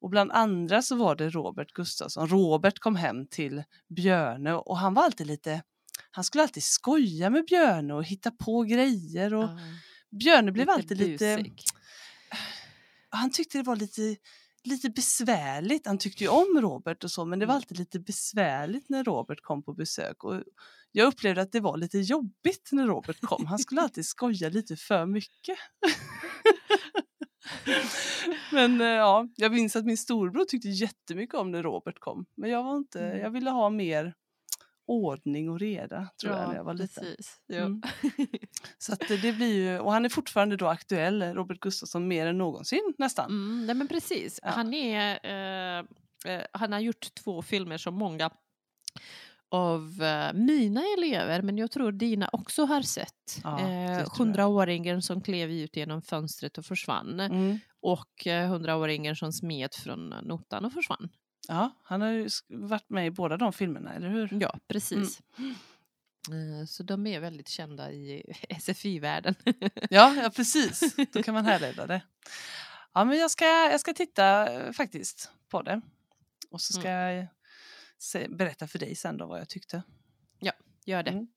Och 0.00 0.10
bland 0.10 0.32
andra 0.32 0.82
så 0.82 0.96
var 0.96 1.16
det 1.16 1.30
Robert 1.30 1.72
Gustafsson. 1.72 2.28
Robert 2.28 2.78
kom 2.78 2.96
hem 2.96 3.26
till 3.26 3.62
Björne 3.88 4.54
och 4.54 4.78
han 4.78 4.94
var 4.94 5.04
alltid 5.04 5.26
lite, 5.26 5.62
han 6.10 6.24
skulle 6.24 6.42
alltid 6.42 6.62
skoja 6.62 7.30
med 7.30 7.44
Björne 7.46 7.94
och 7.94 8.04
hitta 8.04 8.30
på 8.30 8.62
grejer 8.62 9.34
och 9.34 9.44
Ja, 9.44 9.58
Björne 10.10 10.52
blev 10.52 10.70
alltid 10.70 10.98
lite, 10.98 11.36
busig. 11.36 11.62
han 13.10 13.30
tyckte 13.30 13.58
det 13.58 13.64
var 13.64 13.76
lite 13.76 14.16
lite 14.68 14.90
besvärligt. 14.90 15.86
Han 15.86 15.98
tyckte 15.98 16.24
ju 16.24 16.30
om 16.30 16.58
Robert 16.60 17.04
och 17.04 17.10
så 17.10 17.24
men 17.24 17.38
det 17.38 17.46
var 17.46 17.52
Mm. 17.54 17.56
alltid 17.56 17.78
lite 17.78 18.00
besvärligt 18.00 18.88
när 18.88 19.04
Robert 19.04 19.38
kom 19.42 19.62
på 19.62 19.72
besök. 19.74 20.24
Och 20.24 20.42
jag 20.92 21.06
upplevde 21.06 21.42
att 21.42 21.52
det 21.52 21.60
var 21.60 21.76
lite 21.76 21.98
jobbigt 21.98 22.68
när 22.72 22.86
Robert 22.86 23.20
kom. 23.20 23.46
Han 23.46 23.58
skulle 23.58 23.80
alltid 23.80 24.06
skoja 24.06 24.48
lite 24.48 24.76
för 24.76 25.06
mycket. 25.06 25.58
men 28.52 28.80
eh, 28.80 28.86
ja, 28.86 29.28
jag 29.36 29.52
minns 29.52 29.76
att 29.76 29.84
min 29.84 29.96
storbror 29.98 30.44
tyckte 30.44 30.68
jättemycket 30.68 31.34
om 31.34 31.50
när 31.50 31.62
Robert 31.62 31.98
kom. 31.98 32.26
Men 32.36 32.50
jag 32.50 32.62
var 32.62 32.76
inte, 32.76 33.00
Mm. 33.00 33.18
jag 33.18 33.30
ville 33.30 33.50
ha 33.50 33.70
mer 33.70 34.14
ordning 34.88 35.50
och 35.50 35.60
reda 35.60 36.08
tror 36.20 36.34
jag 36.34 36.48
när 36.48 36.56
jag 36.56 36.64
var 36.64 36.74
liten. 36.74 37.04
Ja. 37.46 37.56
Mm. 37.56 37.82
Så 38.78 38.94
det, 39.08 39.32
blir 39.32 39.54
ju, 39.54 39.78
och 39.78 39.92
han 39.92 40.04
är 40.04 40.08
fortfarande 40.08 40.56
då 40.56 40.66
aktuell, 40.66 41.22
Robert 41.22 41.60
Gustafsson, 41.60 42.08
mer 42.08 42.26
än 42.26 42.38
någonsin 42.38 42.94
nästan. 42.98 43.30
Mm, 43.30 43.66
nej 43.66 43.74
men 43.74 43.88
precis. 43.88 44.40
Ja. 44.42 44.50
Han, 44.50 44.74
är, 44.74 45.18
eh, 45.22 45.84
eh, 46.34 46.44
han 46.52 46.72
har 46.72 46.80
gjort 46.80 47.14
två 47.14 47.42
filmer 47.42 47.78
som 47.78 47.94
många 47.94 48.30
av 49.50 50.02
eh, 50.02 50.32
mina 50.32 50.82
elever, 50.98 51.42
men 51.42 51.58
jag 51.58 51.70
tror 51.70 51.92
dina 51.92 52.28
också 52.32 52.64
har 52.64 52.82
sett. 52.82 53.40
Ja, 53.44 53.60
eh. 53.60 54.04
100-åringen 54.04 55.00
som 55.00 55.20
klev 55.20 55.50
ut 55.50 55.76
genom 55.76 56.02
fönstret 56.02 56.58
och 56.58 56.64
försvann. 56.64 57.20
Mm. 57.20 57.58
Och 57.80 58.26
eh, 58.26 58.52
100-åringen 58.52 59.14
som 59.14 59.32
smet 59.32 59.74
från 59.74 60.08
notan 60.08 60.64
och 60.64 60.72
försvann. 60.72 61.08
Ja, 61.50 61.70
han 61.82 62.00
har 62.00 62.08
ju 62.08 62.28
varit 62.48 62.90
med 62.90 63.06
i 63.06 63.10
båda 63.10 63.36
de 63.36 63.52
filmerna, 63.52 63.94
eller 63.94 64.08
hur? 64.08 64.38
Ja, 64.40 64.58
precis. 64.68 65.20
Eh, 66.30 66.66
Så 66.66 66.82
de 66.82 67.06
är 67.06 67.20
väldigt 67.20 67.48
kända 67.48 67.92
i 67.92 68.34
SFI-världen. 68.60 69.34
Ja, 69.90 70.14
ja 70.22 70.30
precis. 70.30 70.96
Då 71.12 71.22
kan 71.22 71.34
man 71.34 71.44
härleda 71.44 71.86
det. 71.86 72.02
Ja, 72.92 73.04
men 73.04 73.18
jag 73.18 73.30
ska, 73.30 73.44
jag 73.44 73.80
ska 73.80 73.92
titta 73.94 74.52
eh, 74.52 74.72
faktiskt 74.72 75.30
på 75.48 75.62
det. 75.62 75.80
Och 76.50 76.60
så 76.60 76.72
ska 76.72 76.90
jag 76.90 77.26
se, 77.98 78.28
berätta 78.28 78.68
för 78.68 78.78
dig 78.78 78.94
sen 78.94 79.16
då 79.16 79.26
vad 79.26 79.40
jag 79.40 79.48
tyckte. 79.48 79.82
Gör 80.84 81.02
det. 81.02 81.10
Mm. 81.10 81.28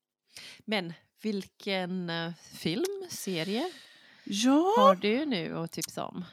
Men 0.64 0.92
vilken 1.22 2.10
eh, 2.10 2.32
film, 2.52 3.06
serie 3.08 3.72
Ja, 4.24 4.74
har 4.78 4.94
du 4.94 5.26
nu 5.26 5.58
att 5.58 5.72
tipsa 5.72 6.04
om? 6.04 6.24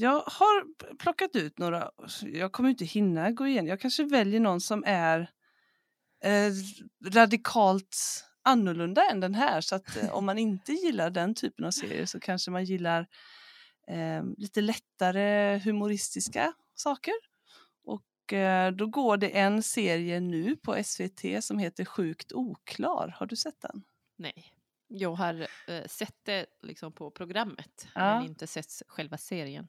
Jag 0.00 0.22
har 0.26 0.94
plockat 0.98 1.36
ut 1.36 1.58
några. 1.58 1.90
Jag 2.22 2.52
kommer 2.52 2.68
inte 2.70 2.84
hinna 2.84 3.30
gå 3.30 3.46
igen. 3.46 3.66
Jag 3.66 3.80
kanske 3.80 4.04
väljer 4.04 4.40
någon 4.40 4.60
som 4.60 4.84
är 4.86 5.30
eh, 6.24 6.52
radikalt 7.10 8.24
annorlunda 8.42 9.10
än 9.10 9.20
den 9.20 9.34
här. 9.34 9.60
Så 9.60 9.74
att 9.74 9.96
eh, 9.96 10.10
om 10.14 10.26
man 10.26 10.38
inte 10.38 10.72
gillar 10.72 11.10
den 11.10 11.34
typen 11.34 11.64
av 11.64 11.70
serier 11.70 12.06
så 12.06 12.20
kanske 12.20 12.50
man 12.50 12.64
gillar 12.64 13.06
eh, 13.88 14.22
lite 14.36 14.60
lättare 14.60 15.58
humoristiska 15.58 16.52
saker. 16.74 17.14
Och 17.84 18.32
eh, 18.32 18.72
då 18.72 18.86
går 18.86 19.16
det 19.16 19.38
en 19.38 19.62
serie 19.62 20.20
nu 20.20 20.56
på 20.56 20.82
SVT 20.84 21.44
som 21.44 21.58
heter 21.58 21.84
Sjukt 21.84 22.32
oklar. 22.32 23.14
Har 23.18 23.26
du 23.26 23.36
sett 23.36 23.60
den? 23.60 23.82
Nej. 24.16 24.52
Jag 24.88 25.12
har 25.12 25.46
eh, 25.68 25.84
sett 25.86 26.16
det 26.22 26.46
liksom 26.62 26.92
på 26.92 27.10
programmet, 27.10 27.88
Ja. 27.94 28.14
men 28.18 28.24
inte 28.28 28.46
sett 28.46 28.82
själva 28.88 29.18
serien. 29.18 29.68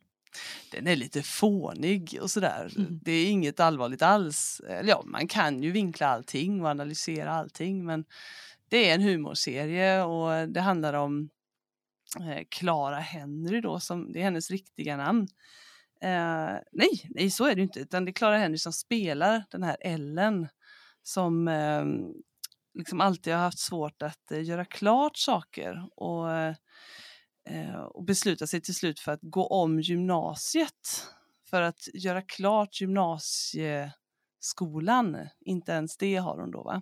Den 0.71 0.87
är 0.87 0.95
lite 0.95 1.23
fånig 1.23 2.17
och 2.21 2.31
sådär. 2.31 2.73
Mm. 2.77 2.99
Det 3.01 3.11
är 3.11 3.29
inget 3.31 3.59
allvarligt 3.59 4.01
alls. 4.01 4.61
Eller 4.67 4.89
ja, 4.89 5.03
man 5.05 5.27
kan 5.27 5.63
ju 5.63 5.71
vinkla 5.71 6.07
allting 6.07 6.61
och 6.61 6.67
analysera 6.69 7.31
allting 7.31 7.85
men 7.85 8.05
det 8.69 8.89
är 8.89 8.95
en 8.95 9.01
humorserie 9.01 10.03
och 10.03 10.49
det 10.49 10.61
handlar 10.61 10.93
om 10.93 11.29
eh, 12.19 12.43
Clara 12.49 12.99
Henry 12.99 13.61
då, 13.61 13.79
som, 13.79 14.11
det 14.11 14.19
är 14.19 14.23
hennes 14.23 14.51
riktiga 14.51 14.97
namn. 14.97 15.27
Eh, 16.01 16.55
nej, 16.71 17.09
nej 17.09 17.31
så 17.31 17.45
är 17.45 17.55
det 17.55 17.61
inte, 17.61 17.79
utan 17.79 18.05
det 18.05 18.11
är 18.11 18.13
Clara 18.13 18.37
Henry 18.37 18.57
som 18.57 18.73
spelar 18.73 19.43
den 19.51 19.63
här 19.63 19.77
Ellen 19.79 20.47
som 21.03 21.47
eh, 21.47 21.85
liksom 22.73 23.01
alltid 23.01 23.33
har 23.33 23.41
haft 23.41 23.59
svårt 23.59 24.01
att 24.01 24.31
eh, 24.31 24.43
göra 24.43 24.65
klart 24.65 25.17
saker 25.17 25.89
och, 25.95 26.31
eh, 26.31 26.55
och 27.93 28.03
besluta 28.03 28.47
sig 28.47 28.61
till 28.61 28.75
slut 28.75 28.99
för 28.99 29.11
att 29.11 29.19
gå 29.21 29.47
om 29.47 29.79
gymnasiet 29.79 31.05
för 31.49 31.61
att 31.61 31.87
göra 31.93 32.21
klart 32.21 32.81
gymnasieskolan. 32.81 35.17
Inte 35.41 35.71
ens 35.71 35.97
det 35.97 36.15
har 36.15 36.37
hon 36.39 36.51
då. 36.51 36.63
Va? 36.63 36.81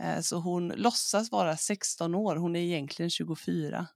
Eh, 0.00 0.20
Så 0.20 0.36
hon 0.38 0.68
låtsas 0.68 1.32
vara 1.32 1.56
16 1.56 2.14
år, 2.14 2.36
hon 2.36 2.56
är 2.56 2.60
egentligen 2.60 3.10
24. 3.10 3.86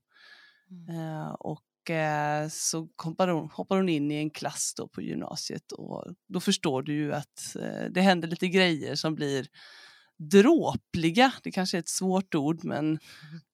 Eh, 0.88 1.30
Och 1.30 1.90
eh, 1.90 2.48
så 2.48 2.88
hoppar 3.02 3.28
hon, 3.28 3.50
hoppar 3.50 3.76
hon 3.76 3.88
in 3.88 4.10
i 4.10 4.14
en 4.14 4.30
klass 4.30 4.74
då 4.76 4.88
på 4.88 5.02
gymnasiet 5.02 5.72
och 5.72 6.04
då 6.28 6.40
förstår 6.40 6.82
du 6.82 6.94
ju 6.94 7.12
att 7.14 7.56
eh, 7.60 7.84
det 7.90 8.00
händer 8.00 8.28
lite 8.28 8.48
grejer 8.48 8.94
som 8.94 9.14
blir 9.14 9.46
dråpliga. 10.20 11.32
Det 11.42 11.50
kanske 11.50 11.76
är 11.76 11.78
ett 11.78 11.88
svårt 11.88 12.34
ord 12.34 12.64
men 12.64 12.98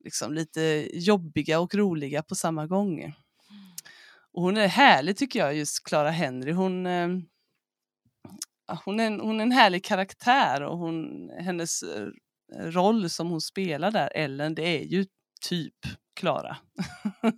liksom 0.04 0.35
lite 0.35 0.88
jobbiga 0.92 1.61
och 1.61 1.75
roliga 1.75 2.23
på 2.23 2.35
samma 2.35 2.66
gång. 2.66 3.14
Och 4.32 4.42
hon 4.42 4.56
är 4.56 4.66
härlig 4.66 5.16
tycker 5.16 5.38
jag, 5.38 5.56
just 5.56 5.85
Clara 5.85 6.11
Henry. 6.11 6.52
Hon, 6.52 6.87
eh, 6.87 7.08
hon, 8.85 9.00
är 9.00 9.06
en, 9.06 9.20
hon 9.20 9.40
är 9.40 9.44
en 9.44 9.52
härlig 9.52 9.85
karaktär 9.85 10.62
och 10.62 10.78
hon, 10.78 11.30
hennes 11.40 11.82
eh, 11.82 12.08
roll 12.58 13.11
som 13.11 13.30
hon 13.30 13.40
spelar 13.40 13.90
där, 13.90 14.11
Ellen, 14.14 14.54
det 14.54 14.62
är 14.62 14.85
ju 14.85 15.06
typ 15.40 15.75
Clara. 16.14 16.56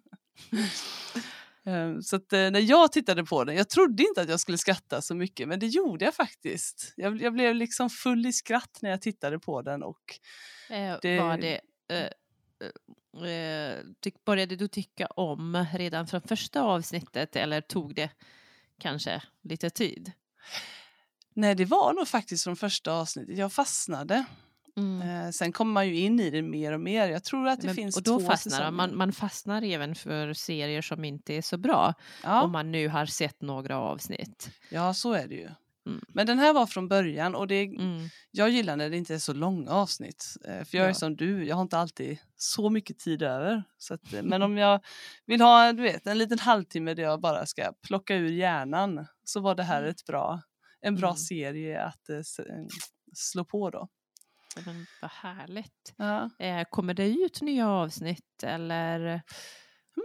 Eh, 1.68 2.00
Så 2.00 2.16
att, 2.16 2.32
eh, 2.32 2.50
när 2.50 2.60
jag 2.60 2.92
tittade 2.92 3.24
på 3.24 3.44
den, 3.44 3.56
jag 3.56 3.68
trodde 3.68 4.02
inte 4.02 4.20
att 4.22 4.28
jag 4.28 4.40
skulle 4.40 4.58
skratta 4.58 5.02
så 5.02 5.14
mycket, 5.14 5.48
men 5.48 5.60
det 5.60 5.66
gjorde 5.66 6.04
jag 6.04 6.14
faktiskt. 6.14 6.92
Jag, 6.96 7.22
jag 7.22 7.32
blev 7.32 7.54
liksom 7.54 7.90
full 7.90 8.26
i 8.26 8.32
skratt 8.32 8.78
när 8.82 8.90
jag 8.90 9.02
tittade 9.02 9.38
på 9.38 9.62
den 9.62 9.82
och 9.82 10.00
Eh, 10.70 10.98
Det- 11.02 11.20
Var 11.20 11.38
det, 11.38 11.60
eh, 11.88 13.30
eh, 13.30 13.78
tyck, 14.00 14.24
började 14.24 14.56
du 14.56 14.68
tycka 14.68 15.06
om 15.06 15.66
redan 15.74 16.06
från 16.06 16.20
första 16.22 16.62
avsnittet 16.62 17.36
eller 17.36 17.60
tog 17.60 17.94
det 17.94 18.10
kanske 18.80 19.22
lite 19.42 19.70
tid? 19.70 20.12
nej, 21.34 21.54
det 21.54 21.64
var 21.64 21.92
nog 21.92 22.08
faktiskt 22.08 22.44
från 22.44 22.56
första 22.56 22.92
avsnittet. 22.92 23.38
Jag 23.38 23.52
fastnade. 23.52 24.24
Eh, 24.78 25.30
sen 25.30 25.52
kommer 25.52 25.72
man 25.72 25.88
ju 25.88 25.96
in 26.00 26.20
i 26.20 26.30
det 26.30 26.42
mer 26.42 26.72
och 26.72 26.80
mer. 26.80 27.08
Jag 27.08 27.24
tror 27.24 27.48
att 27.48 27.60
det 27.60 27.66
Men- 27.66 27.76
finns 27.76 27.96
och 27.96 28.02
då 28.02 28.20
två 28.20 28.26
fastnar 28.26 28.70
man, 28.70 28.96
man 28.96 29.12
fastnar 29.12 29.62
även 29.62 29.94
för 29.94 30.32
serier 30.32 30.82
som 30.82 31.04
inte 31.04 31.34
är 31.34 31.42
så 31.42 31.56
bra 31.58 31.94
ja. 32.22 32.42
om 32.42 32.52
man 32.52 32.72
nu 32.72 32.88
har 32.88 33.06
sett 33.06 33.42
några 33.42 33.78
avsnitt. 33.78 34.50
ja, 34.70 34.94
så 34.94 35.12
är 35.12 35.28
det 35.28 35.34
ju. 35.34 35.48
Mm. 35.86 36.00
Men 36.08 36.26
den 36.26 36.38
här 36.38 36.52
var 36.52 36.66
från 36.66 36.88
början 36.88 37.34
och 37.34 37.46
det, 37.48 37.62
Mm. 37.64 38.08
jag 38.30 38.50
gillar 38.50 38.76
när 38.76 38.90
det 38.90 38.96
inte 38.96 39.14
är 39.14 39.18
så 39.18 39.32
långa 39.32 39.70
avsnitt. 39.70 40.24
Eh, 40.44 40.64
För 40.64 40.78
jag 40.78 40.84
är 40.84 40.88
Ja. 40.90 40.94
som 40.94 41.16
du, 41.16 41.46
jag 41.46 41.56
har 41.56 41.62
inte 41.62 41.78
alltid 41.78 42.18
så 42.36 42.70
mycket 42.70 42.98
tid 42.98 43.22
över. 43.22 43.62
Så 43.78 43.94
att, 43.94 44.12
eh, 44.12 44.22
men 44.22 44.42
om 44.42 44.56
jag 44.58 44.80
vill 45.26 45.40
ha 45.40 45.72
du 45.72 45.82
vet, 45.82 46.06
en 46.06 46.18
liten 46.18 46.38
halvtimme 46.38 46.94
där 46.94 47.02
jag 47.02 47.20
bara 47.20 47.46
ska 47.46 47.72
plocka 47.82 48.14
ur 48.16 48.28
hjärnan 48.32 49.06
så 49.24 49.40
var 49.40 49.54
det 49.54 49.62
här 49.62 49.78
Mm. 49.78 49.90
ett 49.90 50.04
bra, 50.06 50.40
en 50.80 50.94
bra 50.96 51.08
Mm. 51.08 51.16
serie 51.16 51.82
att 51.82 52.08
eh, 52.08 52.20
slå 53.14 53.44
på 53.44 53.70
då. 53.70 53.88
Men 54.66 54.86
vad 55.02 55.10
härligt. 55.10 55.94
Ja. 55.96 56.30
Eh, 56.38 56.64
kommer 56.70 56.94
det 56.94 57.08
ut 57.08 57.40
nya 57.42 57.68
avsnitt 57.68 58.42
eller 58.42 59.22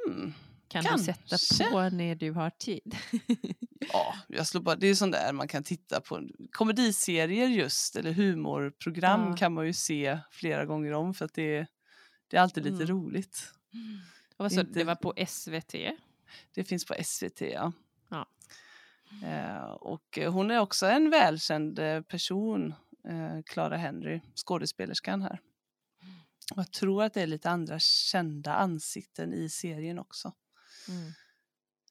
Hmm. 0.08 0.34
kan 0.68 0.84
du 0.84 0.90
Kanske. 0.90 1.14
sätta 1.28 1.70
på 1.72 1.90
när 1.90 2.16
du 2.16 2.32
har 2.32 2.50
tid? 2.50 2.96
Ja, 3.94 4.16
jag 4.28 4.48
slår 4.48 4.62
bara, 4.62 4.76
det 4.76 4.88
är 4.88 4.96
sånt 4.96 5.14
där 5.14 5.34
man 5.34 5.48
kan 5.48 5.64
titta 5.64 6.02
på. 6.02 6.28
Komediserier 6.52 7.48
just, 7.48 7.96
eller 7.96 8.12
humorprogram 8.14 9.28
Ja. 9.30 9.36
kan 9.38 9.54
man 9.54 9.66
ju 9.66 9.74
se 9.74 10.20
flera 10.32 10.66
gånger 10.66 10.94
om 10.94 11.14
för 11.14 11.26
att 11.26 11.34
det 11.34 11.58
är, 11.58 11.68
det 12.28 12.38
är 12.38 12.42
alltid 12.42 12.64
lite 12.64 12.84
Mm. 12.84 12.88
roligt. 12.88 13.52
Och 14.38 14.44
vad 14.44 14.52
sa 14.52 14.56
du, 14.64 14.68
Inte- 14.68 14.80
det 14.80 14.84
var 14.86 14.96
på 14.96 15.14
SVT? 15.28 15.76
Det 16.56 16.64
finns 16.64 16.86
på 16.86 16.94
SVT, 17.04 17.42
ja. 17.42 17.72
Ja. 18.10 18.28
Eh, 19.28 19.64
och 19.64 20.20
hon 20.28 20.52
är 20.52 20.60
också 20.60 20.86
en 20.86 21.10
välkänd 21.10 21.80
eh, 21.80 22.02
person, 22.02 22.74
Clara 23.46 23.78
Henry, 23.78 24.22
skådespelerskan 24.36 25.22
här. 25.22 25.40
Och 26.52 26.58
jag 26.58 26.72
tror 26.72 27.04
att 27.04 27.14
det 27.14 27.22
är 27.22 27.28
lite 27.28 27.50
andra 27.50 27.80
kända 27.80 28.54
ansikten 28.56 29.34
i 29.34 29.50
serien 29.50 30.00
också. 30.00 30.34
Mm. 30.88 31.08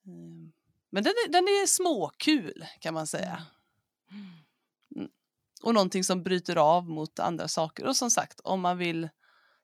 Eh, 0.07 0.53
Men 0.91 1.05
den 1.05 1.13
är, 1.13 1.33
den 1.33 1.45
är 1.45 1.67
småkul 1.67 2.67
kan 2.81 2.95
man 2.95 3.07
säga. 3.07 3.47
Och 5.63 5.75
någonting 5.75 6.05
som 6.05 6.23
bryter 6.23 6.57
av 6.57 6.89
mot 6.89 7.19
andra 7.19 7.49
saker. 7.49 7.87
Och 7.87 7.97
som 7.97 8.11
sagt, 8.11 8.41
om 8.41 8.61
man 8.61 8.79
vill 8.79 9.09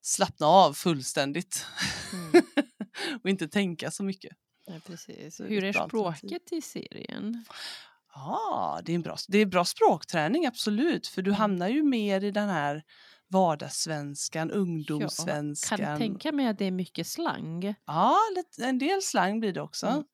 slappna 0.00 0.46
av 0.46 0.72
fullständigt 0.72 1.66
Mm. 2.12 2.44
och 3.22 3.30
inte 3.30 3.48
tänka 3.48 3.90
så 3.90 4.04
mycket. 4.04 4.36
Ja, 4.66 4.80
precis. 4.86 5.40
Hur 5.40 5.64
är 5.64 5.72
språket 5.72 6.52
i 6.52 6.60
serien? 6.62 7.44
Ja, 8.26 8.80
det 8.84 8.92
är, 8.92 8.94
en 8.94 9.02
bra, 9.02 9.16
det 9.28 9.38
är 9.38 9.46
bra 9.46 9.64
språkträning, 9.64 10.46
absolut. 10.46 11.06
För 11.06 11.22
du 11.22 11.30
Mm. 11.30 11.38
hamnar 11.40 11.68
ju 11.68 11.82
mer 11.82 12.24
i 12.24 12.30
den 12.30 12.48
här 12.48 12.82
vardagssvenskan, 13.28 14.50
ungdomssvenskan. 14.50 15.78
Kan 15.78 15.98
tänka 15.98 16.32
mig 16.32 16.46
att 16.46 16.58
det 16.58 16.64
är 16.64 16.70
mycket 16.70 17.06
slang. 17.06 17.74
Ja, 17.86 18.16
en 18.60 18.78
del 18.78 19.02
slang 19.02 19.40
blir 19.40 19.52
det 19.52 19.60
också. 19.60 19.86
Mm. 19.86 20.04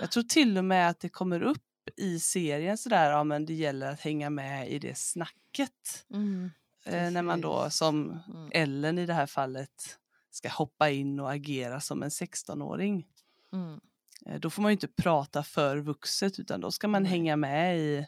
Jag 0.00 0.10
tror 0.10 0.22
till 0.22 0.58
och 0.58 0.64
med 0.64 0.88
att 0.88 1.00
det 1.00 1.08
kommer 1.08 1.42
upp 1.42 1.62
i 1.96 2.20
serien 2.20 2.78
sådär, 2.78 3.10
ja 3.10 3.24
men 3.24 3.46
det 3.46 3.54
gäller 3.54 3.92
att 3.92 4.00
hänga 4.00 4.30
med 4.30 4.70
i 4.70 4.78
det 4.78 4.98
snacket. 4.98 6.06
Mm. 6.10 6.50
Eh, 6.84 7.10
när 7.10 7.22
man 7.22 7.40
då 7.40 7.70
som 7.70 8.10
Mm. 8.28 8.50
Ellen 8.52 8.98
i 8.98 9.06
det 9.06 9.14
här 9.14 9.26
fallet 9.26 9.98
ska 10.30 10.48
hoppa 10.48 10.90
in 10.90 11.20
och 11.20 11.32
agera 11.32 11.80
som 11.80 12.02
en 12.02 12.10
16-åring. 12.10 13.06
Mm. 13.52 13.80
Eh, 14.26 14.40
Då 14.40 14.50
får 14.50 14.62
man 14.62 14.70
ju 14.70 14.72
inte 14.72 14.88
prata 14.88 15.42
för 15.42 15.76
vuxet 15.78 16.38
utan 16.38 16.60
då 16.60 16.70
ska 16.70 16.88
man 16.88 17.04
hänga 17.04 17.36
med 17.36 17.78
i 17.78 18.06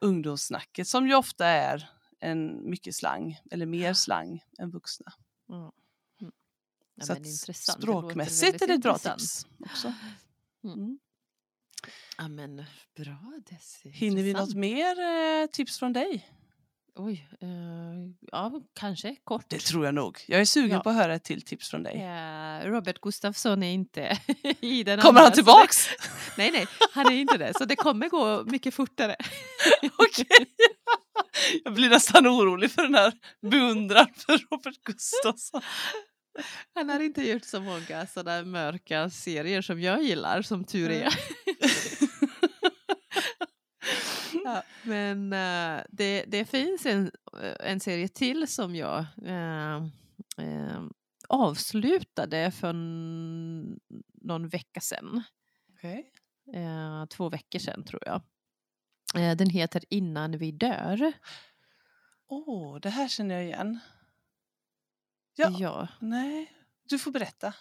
ungdomssnacket 0.00 0.88
som 0.88 1.08
ju 1.08 1.14
ofta 1.14 1.46
är 1.46 1.88
en 2.20 2.70
mycket 2.70 2.94
slang 2.94 3.40
eller 3.50 3.66
mer 3.66 3.94
slang 3.94 4.44
än 4.58 4.70
vuxna. 4.70 5.12
Mm. 5.48 5.60
Mm. 6.20 6.32
Ja, 6.94 7.04
Så. 7.06 7.14
Det 7.14 7.24
språkmässigt 7.54 8.42
väldigt 8.44 8.62
är 8.62 8.66
det 8.66 8.74
ett 8.74 8.82
bra 8.82 8.92
intressant. 8.92 9.18
tips 9.20 9.46
också. 9.70 9.94
Mm. 10.64 10.78
Mm. 10.78 10.98
Ja, 12.18 12.28
men 12.28 12.64
bra 12.96 13.32
Desi. 13.50 13.90
Hinner 13.90 14.22
vi 14.22 14.32
något 14.32 14.54
mer 14.54 15.00
eh, 15.00 15.46
tips 15.46 15.78
från 15.78 15.92
dig? 15.92 16.28
Oj, 16.94 17.28
eh, 17.40 17.48
ja 18.20 18.60
kanske 18.74 19.16
kort. 19.24 19.44
Det 19.48 19.58
tror 19.60 19.84
jag 19.84 19.94
nog. 19.94 20.18
Jag 20.28 20.40
är 20.40 20.44
sugen 20.44 20.70
Ja. 20.70 20.82
på 20.82 20.90
att 20.90 20.96
höra 20.96 21.14
ett 21.14 21.24
till 21.24 21.42
tips 21.42 21.68
från 21.70 21.82
dig. 21.82 21.94
Eh, 21.94 22.02
Robert 22.60 23.00
Gustafsson 23.00 23.62
är 23.62 23.72
inte 23.72 24.18
i 24.60 24.82
den 24.84 25.00
Kommer 25.00 25.08
andra, 25.08 25.22
han 25.22 25.32
tillbaks? 25.32 25.88
Det, 25.88 25.94
nej, 26.36 26.50
nej, 26.50 26.66
han 26.92 27.06
är 27.06 27.16
inte 27.16 27.38
det. 27.38 27.52
Så 27.58 27.64
det 27.64 27.76
kommer 27.76 28.08
gå 28.08 28.44
mycket 28.44 28.74
fortare. 28.74 29.16
Okej. 29.96 30.46
Jag 31.64 31.74
blir 31.74 31.90
nästan 31.90 32.26
orolig 32.26 32.70
för 32.70 32.82
den 32.82 32.94
här 32.94 33.12
beundran 33.50 34.06
för 34.16 34.38
Robert 34.50 34.82
Gustafsson. 34.84 35.62
Han 36.74 36.88
har 36.88 37.00
inte 37.00 37.22
gjort 37.22 37.44
så 37.44 37.60
många 37.60 38.06
sådana 38.06 38.44
mörka 38.44 39.10
serier 39.10 39.62
som 39.62 39.80
jag 39.80 40.02
gillar, 40.02 40.42
som 40.42 40.64
tur 40.64 40.90
är. 40.90 41.14
ja, 44.44 44.62
men 44.82 45.32
eh, 45.32 45.84
det, 45.88 46.24
det 46.28 46.44
finns 46.44 46.86
en, 46.86 47.10
eh, 47.42 47.70
en 47.70 47.80
serie 47.80 48.08
till 48.08 48.48
som 48.48 48.74
jag 48.74 49.06
eh, 49.26 49.76
eh, 50.38 50.82
avslutade 51.32 52.50
för 52.50 52.72
någon 54.26 54.48
vecka 54.48 54.80
sedan. 54.80 55.22
Okej. 55.72 56.12
Eh, 56.54 57.06
två 57.06 57.28
veckor 57.28 57.58
sedan 57.58 57.84
tror 57.84 58.02
jag. 58.06 58.22
Eh, 59.16 59.36
den 59.36 59.50
heter 59.50 59.84
Innan 59.90 60.38
vi 60.38 60.50
dör. 60.50 61.12
Åh, 62.28 62.78
det 62.80 62.90
här 62.90 63.08
känner 63.08 63.34
jag 63.34 63.44
igen. 63.44 63.78
Ja. 65.34 65.56
Ja. 65.58 65.88
Nej, 66.00 66.52
du 66.88 66.98
får 66.98 67.10
berätta. 67.10 67.54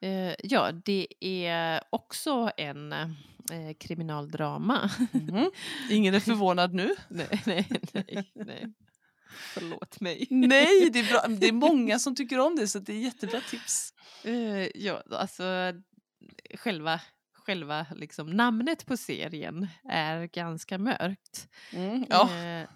Eh, 0.00 0.34
ja, 0.42 0.72
det 0.72 1.06
är 1.20 1.80
också 1.90 2.50
en 2.56 2.92
eh, 2.92 3.74
kriminaldrama. 3.80 4.90
Mhm. 5.12 5.50
Ingen 5.90 6.14
är 6.14 6.20
förvånad 6.20 6.74
nu. 6.74 6.94
nej, 7.08 7.42
nej, 7.46 7.68
nej, 7.92 8.32
nej. 8.34 8.72
Förlåt 9.34 10.00
mig. 10.00 10.26
Nej, 10.30 10.90
det 10.90 10.98
är, 10.98 11.12
bra. 11.12 11.36
det 11.38 11.48
är 11.48 11.52
många 11.52 11.98
som 11.98 12.14
tycker 12.14 12.38
om 12.38 12.56
det 12.56 12.68
så 12.68 12.78
det 12.78 12.92
är 12.92 12.98
jättebra 13.00 13.40
tips. 13.40 13.94
Eh, 14.24 14.68
ja, 14.74 15.02
alltså 15.10 15.44
själva, 16.54 17.00
själva 17.46 17.86
liksom, 17.94 18.30
namnet 18.30 18.86
på 18.86 18.96
serien 18.96 19.68
är 19.88 20.26
ganska 20.26 20.78
mörkt. 20.78 21.48
Mm, 21.72 22.06
ja. 22.10 22.30
Eh, 22.34 22.68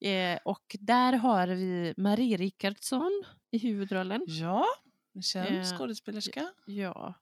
eh, 0.10 0.38
och 0.44 0.76
där 0.80 1.12
har 1.12 1.46
vi 1.48 1.94
Marie 1.96 2.36
Rickardsson 2.36 3.24
i 3.50 3.58
huvudrollen. 3.58 4.20
ja, 4.26 4.66
en 5.14 5.22
känd 5.22 5.56
Eh, 5.56 5.64
skådespelerska. 5.78 6.52
Ja, 6.66 7.14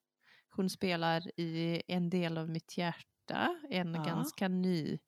hon 0.51 0.71
spelar 0.71 1.41
i 1.41 1.83
En 1.89 2.11
del 2.11 2.39
av 2.39 2.49
mitt 2.51 2.79
hjärta, 2.79 3.57
en 3.71 3.95
Ja. 3.95 4.05
ganska 4.05 4.49
ny 4.49 4.99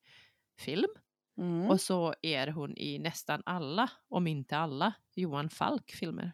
film. 0.59 0.91
Mm. 1.40 1.70
Och 1.70 1.81
så 1.81 2.14
är 2.22 2.46
hon 2.46 2.76
i 2.76 2.98
nästan 2.98 3.42
alla, 3.46 3.90
om 4.09 4.26
inte 4.26 4.57
alla, 4.59 4.92
Johan 5.14 5.50
Falk-filmer. 5.50 6.33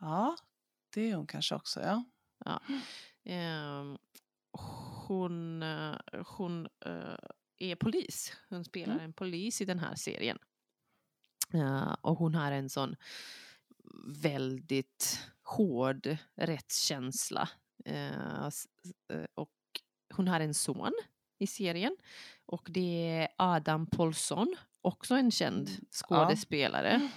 Ja, 0.00 0.36
det 0.94 1.10
är 1.10 1.14
hon 1.16 1.26
kanske 1.26 1.54
också. 1.54 1.80
Ja. 2.44 2.60
Ehm, 3.24 3.98
hon 5.06 5.62
eh, 5.62 5.96
hon 6.26 6.66
eh, 6.86 7.16
är 7.58 7.76
polis. 7.76 8.32
Hon 8.48 8.64
spelar 8.64 8.92
Mm. 8.94 9.04
en 9.04 9.12
polis 9.12 9.60
i 9.60 9.64
den 9.64 9.78
här 9.78 9.94
serien. 9.94 10.38
Eh, 11.54 11.92
och 12.00 12.18
hon 12.18 12.34
har 12.34 12.52
en 12.52 12.68
sån 12.70 12.96
väldigt 14.22 15.20
hård 15.42 16.16
rättskänsla. 16.34 17.48
Eh, 17.84 18.46
eh, 19.08 19.26
och 19.34 19.52
hon 20.14 20.28
har 20.28 20.40
en 20.40 20.54
son 20.54 20.92
i 21.38 21.46
serien 21.46 21.96
och 22.46 22.66
det 22.70 23.08
är 23.10 23.28
Adam 23.36 23.86
Paulsson, 23.86 24.56
också 24.80 25.14
en 25.14 25.30
känd 25.30 25.68
Mm, 25.68 25.80
ja. 25.80 25.86
skådespelare. 25.90 27.10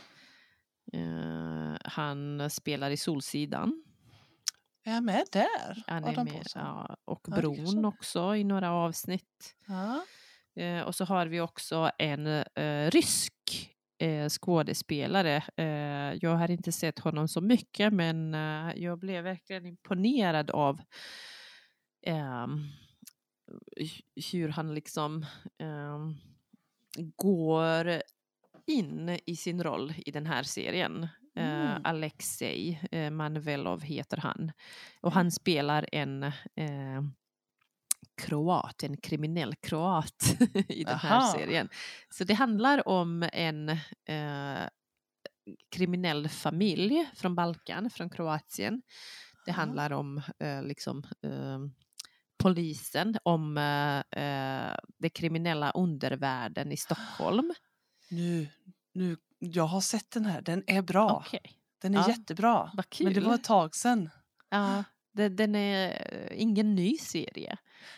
Eh, 0.94 1.76
han 1.84 2.50
spelar 2.50 2.92
i 2.92 2.98
Solsidan. 2.98 3.84
Är 4.84 4.94
jag 4.94 5.04
med 5.04 5.24
där? 5.32 5.84
Han 5.88 6.04
är 6.04 6.10
Adam 6.10 6.26
med, 6.26 6.34
Pålsson? 6.34 6.62
ja, 6.62 6.96
och 7.06 7.22
Ja, 7.28 7.36
Bron 7.36 7.82
det. 7.82 7.88
också 7.88 8.36
i 8.36 8.44
några 8.44 8.72
avsnitt. 8.72 9.56
Ja. 9.68 10.06
Eh, 10.64 10.82
och 10.82 10.96
så 10.96 11.06
har 11.06 11.26
vi 11.28 11.42
också 11.42 11.92
en 11.98 12.28
eh, 12.28 12.90
rysk 12.92 13.34
skådespelare. 14.30 15.44
Jag 16.22 16.36
har 16.36 16.52
inte 16.52 16.72
sett 16.72 17.00
honom 17.00 17.28
så 17.28 17.42
mycket 17.42 17.94
men 17.94 18.34
jag 18.76 19.00
blev 19.00 19.24
verkligen 19.24 19.66
imponerad 19.66 20.52
av 20.52 20.82
hu- 22.06 22.70
hur 24.32 24.50
han 24.50 24.74
liksom 24.74 25.26
ehm, 25.58 26.16
går 27.16 28.02
in 28.68 29.20
i 29.26 29.36
sin 29.36 29.64
roll 29.64 29.94
i 30.06 30.12
den 30.12 30.26
här 30.26 30.44
serien. 30.44 31.04
Eh, 31.04 31.10
Mm. 31.40 31.82
Alexej 31.84 32.82
eh, 32.92 33.12
Manvelov 33.12 33.82
heter 33.82 34.18
han. 34.18 34.52
Och 35.02 35.12
han 35.12 35.32
spelar 35.32 35.90
en 35.92 36.24
eh, 36.56 37.02
kroat, 38.22 38.84
en 38.84 38.98
kriminell 38.98 39.56
kroat 39.56 40.24
i 40.70 40.84
den 40.84 40.98
här 40.98 41.18
Aha. 41.18 41.34
serien. 41.34 41.70
Så 42.10 42.24
det 42.24 42.34
handlar 42.34 42.88
om 42.88 43.30
en 43.34 43.70
eh, 44.06 44.68
kriminell 45.70 46.30
familj 46.30 47.10
från 47.16 47.36
Balkan, 47.36 47.90
från 47.90 48.10
Kroatien. 48.10 48.82
Det 49.46 49.52
handlar 49.52 49.92
om 49.92 50.22
eh, 50.40 50.64
liksom 50.64 51.04
eh, 51.22 51.60
polisen, 52.40 53.16
om 53.24 53.58
eh, 53.58 54.24
eh, 54.24 54.76
det 54.98 55.10
kriminella 55.10 55.72
undervärlden 55.72 56.72
i 56.72 56.78
Stockholm. 56.78 57.54
Nu, 58.10 58.48
nu, 58.94 59.18
jag 59.40 59.64
har 59.64 59.82
sett 59.82 60.12
den 60.12 60.26
här, 60.26 60.42
den 60.42 60.64
är 60.68 60.82
bra. 60.82 61.24
Okej, 61.28 61.42
Den 61.82 61.94
är 61.96 62.00
Ja. 62.00 62.10
jättebra. 62.10 62.72
Men 63.00 63.14
det 63.14 63.20
var 63.22 63.36
ett 63.36 63.44
tag 63.44 63.76
sedan. 63.76 64.10
Ja, 64.50 64.84
det, 65.14 65.30
den 65.30 65.56
är 65.56 66.08
eh, 66.14 66.42
ingen 66.42 66.76
ny 66.76 66.98
serie. 66.98 67.58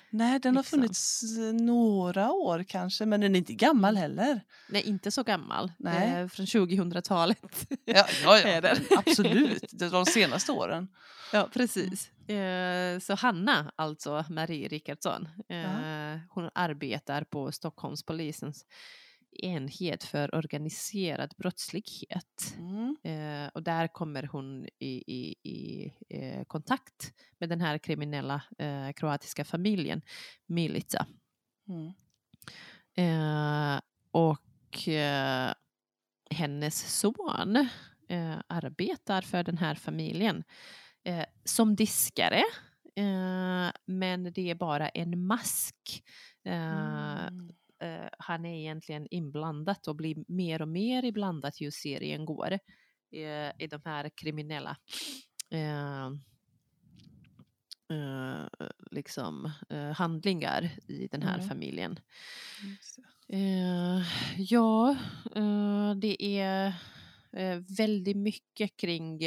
Nej, 0.10 0.40
den 0.40 0.56
har 0.56 0.64
Liksom. 0.64 0.80
funnits 0.80 1.24
eh, 1.38 1.54
några 1.54 2.32
år 2.32 2.64
kanske, 2.68 3.06
men 3.06 3.22
den 3.22 3.36
är 3.36 3.40
inte 3.40 3.54
gammal 3.54 3.98
heller. 3.98 4.42
Nej, 4.70 4.82
inte 4.82 5.12
så 5.12 5.24
gammal. 5.24 5.72
Nej. 5.80 6.30
Från 6.30 6.46
2000-talet. 6.46 7.68
Ja, 7.86 8.06
ja, 8.24 8.40
ja 8.40 8.76
absolut. 8.98 9.64
Det 9.72 9.88
var 9.88 10.00
de 10.00 10.12
senaste 10.12 10.52
åren. 10.52 10.88
Ja, 11.34 11.50
precis. 11.54 12.12
Eh, 12.30 13.00
så 13.00 13.16
Hanna, 13.16 13.72
alltså 13.76 14.26
Marie 14.30 14.68
Rickardsson, 14.68 15.28
eh, 15.50 16.20
hon 16.30 16.50
arbetar 16.56 17.24
på 17.24 17.52
Stockholmspolisens 17.52 18.66
enhet 19.32 20.04
för 20.04 20.36
organiserad 20.36 21.34
brottslighet. 21.38 22.56
Mm. 22.58 22.98
Eh, 23.04 23.50
och 23.54 23.64
där 23.64 23.88
kommer 23.88 24.24
hon 24.24 24.66
i, 24.80 25.04
i, 25.08 25.36
i 25.50 25.94
eh, 26.10 26.44
kontakt 26.44 27.14
med 27.38 27.50
den 27.50 27.62
här 27.62 27.78
kriminella 27.78 28.42
eh, 28.58 28.92
kroatiska 28.92 29.46
familjen 29.46 30.02
Milica. 30.46 31.06
Mm. 31.68 31.94
Eh, 32.96 33.82
och 34.12 34.88
eh, 34.88 35.54
hennes 36.30 37.00
son 37.00 37.68
eh, 38.10 38.38
arbetar 38.48 39.22
för 39.22 39.44
den 39.44 39.58
här 39.58 39.76
familjen 39.76 40.44
eh, 41.04 41.26
som 41.46 41.76
diskare. 41.76 42.44
Eh, 42.96 43.72
men 43.86 44.24
det 44.34 44.50
är 44.50 44.56
bara 44.56 44.90
en 44.90 45.26
mask. 45.26 46.04
Eh, 46.44 47.26
Mm. 47.28 47.50
eh, 47.80 48.10
han 48.20 48.46
är 48.46 48.60
egentligen 48.60 49.08
inblandat 49.12 49.88
och 49.88 49.96
blir 49.96 50.16
mer 50.28 50.62
och 50.62 50.68
mer 50.68 51.04
inblandat 51.06 51.62
ju 51.62 51.72
serien 51.72 52.26
går 52.26 52.52
eh, 53.12 53.52
i 53.60 53.68
de 53.70 53.82
här 53.86 54.10
kriminella 54.16 54.78
eh, 55.50 56.12
liksom, 58.92 59.52
handlingar 59.96 60.70
i 60.88 61.08
den 61.08 61.22
här 61.22 61.36
Mm. 61.36 61.48
familjen. 61.50 62.00
Eh, 63.28 64.02
ja, 64.38 64.96
eh, 65.36 65.96
det 65.96 66.24
är 66.40 66.74
eh, 67.32 67.58
väldigt 67.78 68.18
mycket 68.18 68.78
kring 68.78 69.20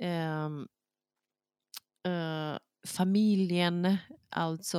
ehm, 0.00 0.66
eh, 2.06 2.58
familjen, 2.86 3.96
alltså 4.30 4.78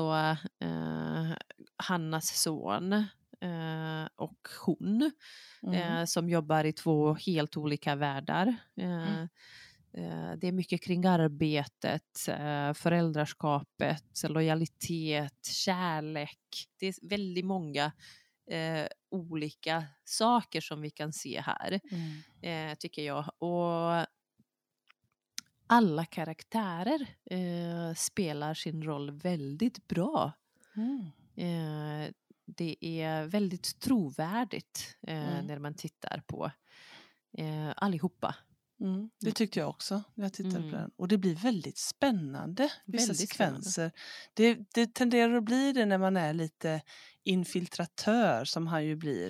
eh, 0.60 1.32
Hannas 1.78 2.42
son 2.44 2.94
eh, 3.42 4.08
och 4.16 4.48
hon 4.66 5.12
Mm. 5.64 5.76
eh, 5.76 6.06
som 6.06 6.30
jobbar 6.30 6.64
i 6.64 6.74
två 6.74 7.14
helt 7.14 7.58
olika 7.58 7.96
världar. 7.96 8.56
Mm. 8.78 9.28
det 10.38 10.48
är 10.48 10.52
mycket 10.52 10.84
kring 10.84 11.06
arbetet, 11.06 12.20
föräldraskapet, 12.76 14.04
lojalitet, 14.30 15.46
kärlek. 15.46 16.40
Det 16.80 16.88
är 16.88 17.10
väldigt 17.10 17.46
många 17.46 17.92
eh, 18.52 18.88
olika 19.12 19.84
saker 20.06 20.62
som 20.62 20.82
vi 20.82 20.90
kan 20.92 21.14
se 21.14 21.42
här, 21.42 21.80
Mm. 21.92 22.24
eh, 22.42 22.76
tycker 22.76 23.02
jag. 23.04 23.26
Och 23.44 24.06
alla 25.70 26.06
karaktärer 26.06 27.08
eh, 27.32 27.94
spelar 27.96 28.54
sin 28.54 28.84
roll 28.84 29.12
väldigt 29.12 29.88
bra. 29.88 30.32
Mm. 30.76 31.00
Eh, 31.36 32.12
det 32.46 32.76
är 32.86 33.26
väldigt 33.26 33.80
trovärdigt 33.80 34.98
eh, 35.08 35.34
Mm. 35.34 35.46
när 35.48 35.60
man 35.60 35.74
tittar 35.74 36.24
på 36.28 36.52
eh, 37.38 37.70
allihopa. 37.76 38.36
Mm. 38.82 39.10
Det 39.20 39.32
tyckte 39.32 39.60
jag 39.60 39.70
också 39.70 40.04
när 40.14 40.26
jag 40.26 40.34
tittade 40.34 40.58
Mm. 40.58 40.72
på 40.72 40.78
den. 40.78 40.92
Och 40.96 41.08
det 41.08 41.18
blir 41.18 41.36
väldigt 41.36 41.78
spännande, 41.78 42.72
vissa 42.86 43.08
Väldigt 43.08 43.30
sekvenser. 43.30 43.92
Det, 44.34 44.58
det 44.74 44.94
tenderar 44.94 45.34
att 45.38 45.44
bli 45.44 45.74
det 45.74 45.86
när 45.86 45.98
man 45.98 46.18
är 46.18 46.34
lite 46.34 46.82
infiltratör 47.24 48.46
som 48.46 48.68
han 48.68 48.86
ju 48.86 48.96
blir. 48.96 49.30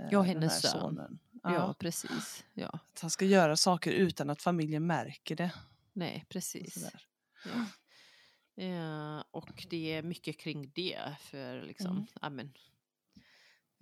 eh, 0.00 0.06
Ja, 0.10 0.22
hennes 0.22 0.70
son. 0.70 1.18
Ja, 1.42 1.54
Ja, 1.54 1.74
precis. 1.78 2.44
Ja, 2.54 2.68
Att 2.94 3.00
han 3.00 3.10
ska 3.10 3.24
göra 3.24 3.56
saker 3.56 3.90
utan 3.92 4.30
att 4.30 4.42
familjen 4.42 4.86
märker 4.86 5.36
det. 5.36 5.50
Nej, 5.92 6.20
och 6.22 6.28
precis. 6.28 6.74
sådär. 6.74 7.02
Ja. 7.44 7.66
Eh, 8.64 9.22
och 9.30 9.66
det 9.70 9.92
är 9.94 10.02
mycket 10.02 10.38
kring 10.40 10.70
det, 10.74 11.00
för 11.20 11.62
liksom, 11.62 11.90
Mm. 11.90 12.06
ja, 12.20 12.30
men, 12.30 12.52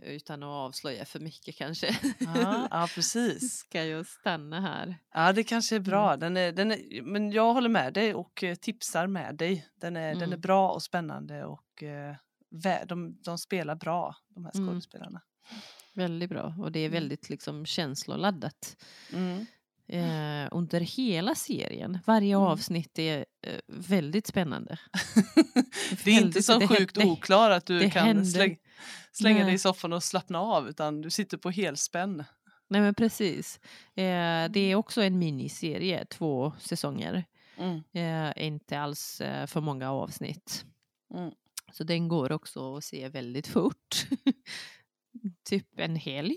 utan 0.03 0.43
att 0.43 0.47
avslöja 0.49 1.05
för 1.05 1.21
mycket 1.21 1.57
kanske. 1.57 1.99
Ja, 2.21 2.69
ja, 2.71 2.89
precis. 2.95 3.59
Ska 3.59 3.85
jag 3.85 4.07
stanna 4.07 4.61
här. 4.61 4.97
Ja, 5.15 5.33
det 5.33 5.45
kanske 5.45 5.77
är 5.77 5.81
bra. 5.81 6.09
Mm. 6.15 6.21
Den 6.21 6.37
är, 6.37 6.53
den 6.53 6.71
är, 6.73 7.03
men 7.03 7.31
jag 7.33 7.53
håller 7.55 7.69
med 7.69 7.95
dig 7.95 8.15
och 8.15 8.45
eh, 8.45 8.55
tipsar 8.55 9.07
med 9.07 9.37
dig. 9.37 9.69
Den 9.75 9.97
är, 9.97 10.13
den 10.15 10.23
är 10.23 10.27
Mm. 10.27 10.41
bra 10.41 10.71
och 10.73 10.83
spännande 10.83 11.45
och 11.45 11.83
eh, 11.83 12.17
de, 12.87 13.23
de 13.23 13.39
spelar 13.39 13.75
bra, 13.75 14.17
de 14.29 14.45
här 14.45 14.53
Mm. 14.55 14.67
skådespelarna. 14.69 15.23
Väldigt 15.95 16.31
bra. 16.31 16.55
Och 16.59 16.73
det 16.73 16.81
är 16.81 16.87
Mm. 16.87 16.93
väldigt 16.95 17.31
liksom, 17.31 17.67
känsloladdat. 17.67 18.77
Mm. 19.13 19.47
Eh, 19.89 20.49
under 20.51 20.81
hela 20.81 21.35
serien. 21.35 21.99
Varje 22.07 22.35
Mm. 22.35 22.47
avsnitt 22.49 22.99
är 22.99 23.19
eh, 23.47 23.61
väldigt 23.67 24.27
spännande. 24.27 24.79
det 26.05 26.11
är 26.11 26.15
inte 26.15 26.21
Väldigt- 26.25 26.45
så 26.45 26.59
det 26.59 26.69
sjukt 26.69 26.97
händer- 26.97 27.13
oklart 27.13 27.53
att 27.53 27.67
du 27.67 27.91
kan 27.91 28.07
händer- 28.07 28.25
släng, 28.25 28.57
slänga 29.13 29.45
dig 29.45 29.55
i 29.55 29.59
soffan 29.59 29.93
och 29.93 30.03
slappna 30.05 30.41
av 30.41 30.69
utan 30.69 31.01
du 31.01 31.11
sitter 31.11 31.37
på 31.37 31.51
helspänn. 31.51 32.25
Nej 32.71 32.81
men 32.81 32.95
precis. 32.95 33.61
Eh, 33.97 34.51
det 34.51 34.61
är 34.61 34.75
också 34.75 35.03
en 35.03 35.19
miniserie, 35.19 36.05
två 36.05 36.53
säsonger. 36.61 37.25
Mm. 37.59 37.83
Eh, 37.93 38.47
inte 38.47 38.81
alls 38.81 39.21
eh, 39.21 39.47
för 39.47 39.61
många 39.61 39.91
avsnitt. 39.93 40.65
Mm. 41.15 41.31
Så 41.73 41.85
den 41.85 42.09
går 42.09 42.33
också 42.33 42.77
att 42.77 42.85
se 42.85 43.09
väldigt 43.09 43.47
fort. 43.47 44.07
typ 45.49 45.67
en 45.79 45.97
helg. 45.97 46.37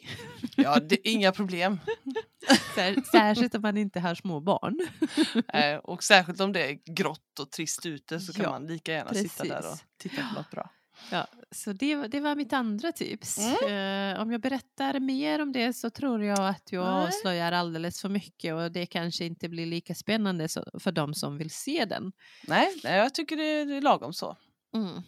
Ja, 0.56 0.80
det 0.80 1.08
inga 1.10 1.32
problem. 1.32 1.80
Sär, 2.76 3.02
särskilt 3.12 3.56
om 3.56 3.62
man 3.62 3.78
inte 3.78 4.00
har 4.00 4.16
små 4.16 4.40
barn. 4.40 4.80
Eh, 5.54 5.78
och 5.78 6.04
särskilt 6.04 6.40
om 6.42 6.54
det 6.54 6.70
är 6.72 6.94
grått 6.94 7.40
och 7.40 7.52
trist 7.52 7.86
ute 7.86 8.20
så 8.20 8.34
kan 8.34 8.44
Ja, 8.44 8.50
man 8.52 8.68
lika 8.68 8.92
gärna 8.94 9.14
sitta 9.14 9.44
där 9.44 9.58
och 9.58 9.64
precis. 9.64 9.86
titta 9.98 10.16
på 10.30 10.36
något 10.36 10.52
bra. 10.52 10.70
Ja, 11.12 11.28
så 11.52 11.74
det, 11.74 11.96
var- 11.96 12.08
det 12.08 12.20
var 12.20 12.36
mitt 12.36 12.54
andra 12.54 12.92
tips. 12.92 13.38
Mm. 13.38 14.14
Eh, 14.16 14.22
om 14.22 14.32
jag 14.32 14.42
berättar 14.42 15.00
mer 15.00 15.42
om 15.42 15.52
det 15.52 15.74
så 15.74 15.90
tror 15.90 16.24
jag 16.24 16.40
att 16.50 16.72
jag 16.72 16.86
Nej. 16.86 17.08
avslöjar 17.08 17.52
alldeles 17.52 18.02
för 18.02 18.10
mycket 18.10 18.54
och 18.54 18.72
det 18.72 18.86
kanske 18.86 19.26
inte 19.26 19.50
blir 19.50 19.66
lika 19.66 19.96
spännande 19.96 20.48
så, 20.48 20.64
för 20.80 20.92
de 20.92 21.14
som 21.14 21.38
vill 21.38 21.50
se 21.52 21.86
den. 21.86 22.12
Nej, 22.48 22.68
jag 22.84 23.14
tycker 23.16 23.38
det 23.38 23.44
är, 23.44 23.66
det 23.66 23.76
är 23.76 23.82
lagom 23.82 24.14
så. 24.14 24.38
Mm. 24.76 25.02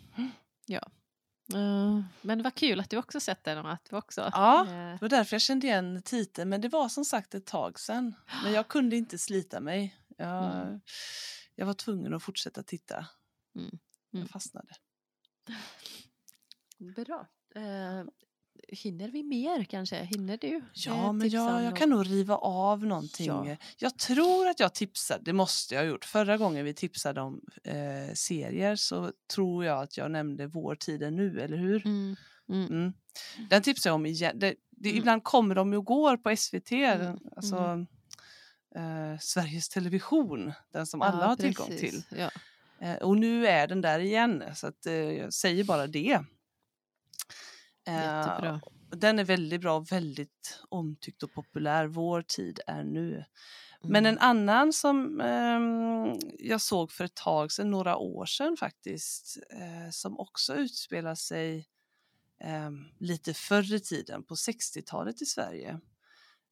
Ja. 0.65 0.81
Eh, 1.53 2.01
men 2.21 2.43
vad 2.43 2.55
kul 2.55 2.79
att 2.79 2.89
du 2.89 2.97
också 2.97 3.19
sett 3.19 3.43
den 3.43 3.57
och 3.57 3.71
att 3.71 3.85
du 3.89 3.95
också... 3.95 4.29
Ja, 4.33 4.61
eh, 4.61 4.71
Det 4.73 4.97
var 5.01 5.09
därför 5.09 5.35
jag 5.35 5.41
kände 5.41 5.67
igen 5.67 6.01
titeln, 6.05 6.49
men 6.49 6.61
det 6.61 6.69
var 6.69 6.89
som 6.89 7.05
sagt 7.05 7.35
ett 7.35 7.45
tag 7.45 7.79
sedan. 7.79 8.15
Men 8.43 8.53
jag 8.53 8.67
kunde 8.67 8.95
inte 8.95 9.17
slita 9.17 9.59
mig. 9.59 9.95
Jag, 10.17 10.61
Mm. 10.61 10.81
jag 11.55 11.65
var 11.65 11.73
tvungen 11.73 12.13
att 12.13 12.23
fortsätta 12.23 12.63
titta. 12.63 12.95
Mm. 13.55 13.67
Mm. 13.67 13.79
Jag 14.11 14.29
fastnade. 14.29 14.73
Bra. 16.95 17.27
Hinner 18.67 19.07
vi 19.09 19.23
mer 19.23 19.63
kanske? 19.63 19.95
Hinner 20.03 20.37
du? 20.37 20.61
Ja, 20.73 21.05
eh, 21.05 21.13
men 21.13 21.29
jag, 21.29 21.63
jag 21.63 21.77
kan 21.77 21.89
nog 21.89 22.09
riva 22.09 22.35
av 22.37 22.85
någonting. 22.85 23.27
Ja. 23.27 23.55
Jag 23.77 23.97
tror 23.97 24.47
att 24.47 24.59
jag 24.59 24.73
tipsade, 24.73 25.23
det 25.23 25.33
måste 25.33 25.75
jag 25.75 25.81
ha 25.81 25.87
gjort. 25.87 26.05
Förra 26.05 26.37
gången 26.37 26.65
vi 26.65 26.73
tipsade 26.73 27.21
om 27.21 27.41
eh, 27.63 28.13
serier 28.13 28.75
så 28.75 29.11
tror 29.33 29.65
jag 29.65 29.83
att 29.83 29.97
jag 29.97 30.11
nämnde 30.11 30.47
Vår 30.47 30.75
tid 30.75 31.03
är 31.03 31.11
nu, 31.11 31.41
eller 31.41 31.57
hur? 31.57 31.85
Mm. 31.85 32.15
Mm. 32.49 32.67
Mm. 32.67 32.93
Den 33.49 33.61
tipsar 33.61 33.89
jag 33.89 33.95
om 33.95 34.05
igen. 34.05 34.39
Det, 34.39 34.55
det, 34.69 34.89
Mm. 34.89 34.97
Ibland 34.99 35.23
kommer 35.23 35.55
de 35.55 35.73
och 35.73 35.85
går 35.85 36.17
på 36.17 36.35
SVT, 36.35 36.71
Mm. 36.71 37.17
alltså 37.35 37.85
eh, 38.75 39.19
Sveriges 39.19 39.69
Television, 39.69 40.51
den 40.73 40.87
som 40.87 41.01
alla 41.01 41.27
har 41.27 41.35
tillgång 41.35 41.67
till. 41.67 42.03
Ja. 42.17 42.29
Eh, 42.79 42.95
och 42.95 43.17
nu 43.17 43.47
är 43.47 43.67
den 43.67 43.81
där 43.81 43.99
igen, 43.99 44.43
så 44.55 44.67
att, 44.67 44.85
eh, 44.85 44.93
jag 44.93 45.33
säger 45.33 45.63
bara 45.63 45.87
det. 45.87 46.19
Eh, 47.87 47.93
Jättebra. 47.95 48.61
den 48.89 49.19
är 49.19 49.23
väldigt 49.23 49.61
bra 49.61 49.75
och 49.77 49.91
väldigt 49.91 50.61
omtyckt 50.69 51.23
och 51.23 51.33
populär. 51.33 51.87
Vår 51.87 52.21
tid 52.21 52.59
är 52.67 52.83
nu. 52.83 53.25
Men 53.85 54.05
Mm. 54.05 54.13
en 54.13 54.19
annan 54.19 54.73
som 54.73 55.21
ehm, 55.21 56.19
jag 56.39 56.61
såg 56.61 56.91
för 56.91 57.03
ett 57.05 57.15
tag 57.15 57.51
sedan, 57.51 57.71
några 57.71 57.97
år 57.97 58.25
sedan 58.25 58.57
faktiskt, 58.57 59.37
eh, 59.49 59.89
som 59.91 60.19
också 60.19 60.55
utspelar 60.55 61.15
sig 61.15 61.67
ehm, 62.43 62.85
lite 62.99 63.33
förr 63.33 63.73
i 63.73 63.79
tiden, 63.79 64.23
på 64.23 64.35
60-talet 64.35 65.21
i 65.21 65.25
Sverige, 65.25 65.79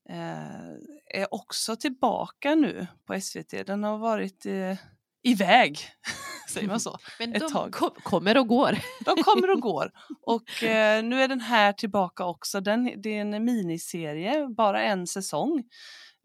eh, 0.10 0.72
är 1.06 1.34
också 1.34 1.76
tillbaka 1.76 2.56
nu 2.56 2.88
på 3.06 3.22
SVT. 3.22 3.63
Den 3.67 3.84
har 3.84 3.98
varit 3.98 4.46
eh, 4.46 4.78
iväg, 5.24 5.80
säger 6.52 6.68
man 6.68 6.80
så. 6.80 6.98
Men 7.20 7.36
ett 7.36 7.42
de 7.42 7.52
tag. 7.52 7.74
kom, 7.74 7.92
kommer 8.04 8.38
och 8.38 8.48
går. 8.48 8.80
De 9.06 9.24
kommer 9.24 9.50
och 9.50 9.62
går. 9.62 9.92
Och 10.22 10.64
eh, 10.64 11.04
nu 11.04 11.22
är 11.22 11.28
den 11.28 11.42
här 11.42 11.74
tillbaka 11.74 12.26
också. 12.26 12.62
Den, 12.62 13.02
det 13.02 13.18
är 13.18 13.22
en 13.22 13.46
miniserie, 13.46 14.48
bara 14.48 14.84
en 14.84 15.08
säsong, 15.08 15.64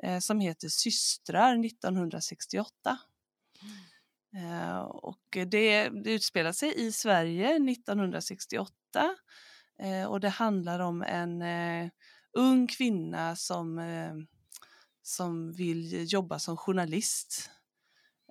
eh, 0.02 0.18
som 0.18 0.40
heter 0.40 0.68
Systrar 0.68 1.64
1968. 1.66 2.98
Eh, 4.36 4.78
och 4.78 5.22
det, 5.30 5.88
det 5.88 6.12
utspelar 6.12 6.52
sig 6.52 6.86
i 6.86 6.92
Sverige 6.92 7.46
1968 7.46 8.72
eh, 9.82 10.04
och 10.04 10.20
det 10.20 10.28
handlar 10.28 10.80
om 10.80 11.02
en 11.02 11.42
eh, 11.42 11.90
ung 12.32 12.66
kvinna 12.66 13.36
som, 13.36 13.78
eh, 13.78 14.14
som 15.02 15.52
vill 15.52 16.12
jobba 16.12 16.38
som 16.38 16.56
journalist. 16.56 17.50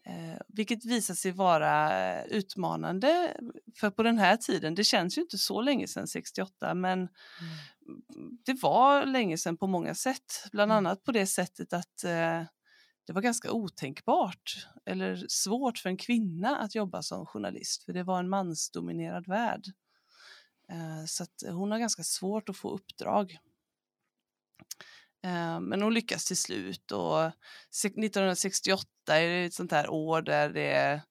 Eh, 0.05 0.39
vilket 0.47 0.85
visar 0.85 1.13
sig 1.13 1.31
vara 1.31 1.99
eh, 1.99 2.25
utmanande 2.25 3.37
för 3.79 3.89
på 3.89 4.03
den 4.03 4.17
här 4.17 4.37
tiden, 4.37 4.75
det 4.75 4.83
känns 4.83 5.17
ju 5.17 5.21
inte 5.21 5.37
så 5.37 5.61
länge 5.61 5.87
sedan 5.87 6.07
68 6.07 6.73
men 6.73 7.09
det 8.45 8.61
var 8.61 9.05
länge 9.05 9.37
sedan 9.37 9.57
på 9.57 9.67
många 9.67 9.95
sätt. 9.95 10.47
Bland 10.51 10.71
Mm. 10.71 10.77
annat 10.85 11.03
på 11.03 11.11
det 11.11 11.27
sättet 11.27 11.73
att 11.73 12.03
eh, 12.03 12.43
det 13.07 13.13
var 13.13 13.21
ganska 13.21 13.51
otänkbart 13.51 14.67
eller 14.85 15.25
svårt 15.29 15.77
för 15.77 15.89
en 15.89 15.97
kvinna 15.97 16.57
att 16.57 16.75
jobba 16.75 17.01
som 17.01 17.25
journalist 17.25 17.83
för 17.83 17.93
det 17.93 18.03
var 18.03 18.19
en 18.19 18.29
mansdominerad 18.29 19.27
värld. 19.27 19.65
Eh, 20.69 21.05
så 21.07 21.25
hon 21.51 21.71
har 21.71 21.79
ganska 21.79 22.03
svårt 22.03 22.49
att 22.49 22.57
få 22.57 22.69
uppdrag. 22.69 23.37
Eh, 25.25 25.59
men 25.59 25.81
hon 25.81 25.93
lyckas 25.93 26.25
till 26.25 26.37
slut 26.37 26.91
och 26.91 27.31
se- 27.71 27.87
1968 27.87 28.87
är 29.07 29.45
ett 29.45 29.53
sånt 29.53 29.71
här 29.71 29.89
år 29.89 30.21
där 30.21 30.49
det 30.49 30.71
är 30.71 31.01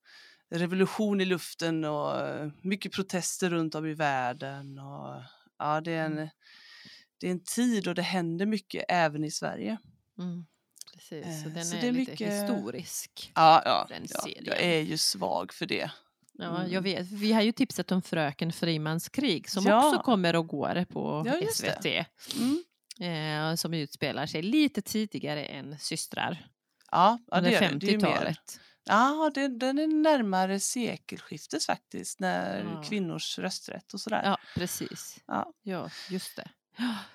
revolution 0.50 1.20
i 1.20 1.24
luften 1.24 1.84
och 1.84 2.12
mycket 2.62 2.92
protester 2.92 3.50
runt 3.50 3.74
om 3.74 3.86
i 3.86 3.94
världen. 3.94 4.78
Och, 4.78 5.22
ja, 5.58 5.80
det, 5.80 5.92
är 5.92 6.04
en, 6.04 6.28
det 7.20 7.26
är 7.26 7.30
en 7.30 7.44
tid 7.44 7.88
och 7.88 7.94
det 7.94 8.02
händer 8.02 8.46
mycket 8.46 8.84
även 8.88 9.24
i 9.24 9.30
Sverige. 9.30 9.78
Mm. 10.18 10.46
Precis, 10.94 11.42
så 11.42 11.48
Eh, 11.48 11.54
den 11.54 11.64
så 11.64 11.76
är, 11.76 11.80
det 11.80 11.88
är 11.88 11.92
lite 11.92 12.10
mycket- 12.10 12.32
historisk. 12.32 13.32
Ja, 13.34 13.62
ja, 13.64 13.86
Den 13.88 14.06
ja 14.10 14.20
serien. 14.20 14.44
jag 14.46 14.60
är 14.62 14.80
ju 14.80 14.98
svag 14.98 15.52
för 15.52 15.66
det. 15.66 15.90
Ja, 16.32 16.58
Mm. 16.60 16.72
jag 16.72 16.82
vet. 16.82 17.06
Vi 17.12 17.32
har 17.32 17.42
ju 17.42 17.52
tipsat 17.52 17.92
om 17.92 18.02
Fröken 18.02 18.52
Frimans 18.52 19.08
krig 19.08 19.50
som 19.50 19.64
Ja. 19.66 19.88
också 19.88 20.02
kommer 20.02 20.36
och 20.36 20.46
går 20.46 20.84
på 20.84 21.22
Ja. 21.26 21.40
SVT. 21.52 21.86
Mm. 22.40 22.64
Eh, 23.00 23.54
som 23.54 23.74
utspelar 23.74 24.26
sig 24.26 24.42
lite 24.42 24.82
tidigare 24.82 25.44
än 25.44 25.78
Systrar. 25.78 26.46
Ja, 26.90 27.18
ja, 27.30 27.36
under 27.38 27.50
det 27.50 27.56
är 27.56 27.70
det. 27.72 27.78
Det 27.78 27.86
är 27.86 27.90
ju 27.90 27.98
mer. 27.98 28.06
50-talet. 28.08 28.60
Ja, 28.84 29.30
det, 29.34 29.48
den 29.48 29.78
är 29.78 29.86
närmare 29.86 30.60
sekelskiftet 30.60 31.64
faktiskt, 31.64 32.20
när 32.20 32.64
Ja. 32.64 32.82
kvinnors 32.82 33.38
rösträtt 33.38 33.94
och 33.94 34.00
sådär. 34.00 34.22
Ja, 34.24 34.38
precis. 34.54 35.18
Ja. 35.26 35.52
Ja, 35.62 35.90
just 36.10 36.36
det. 36.36 36.48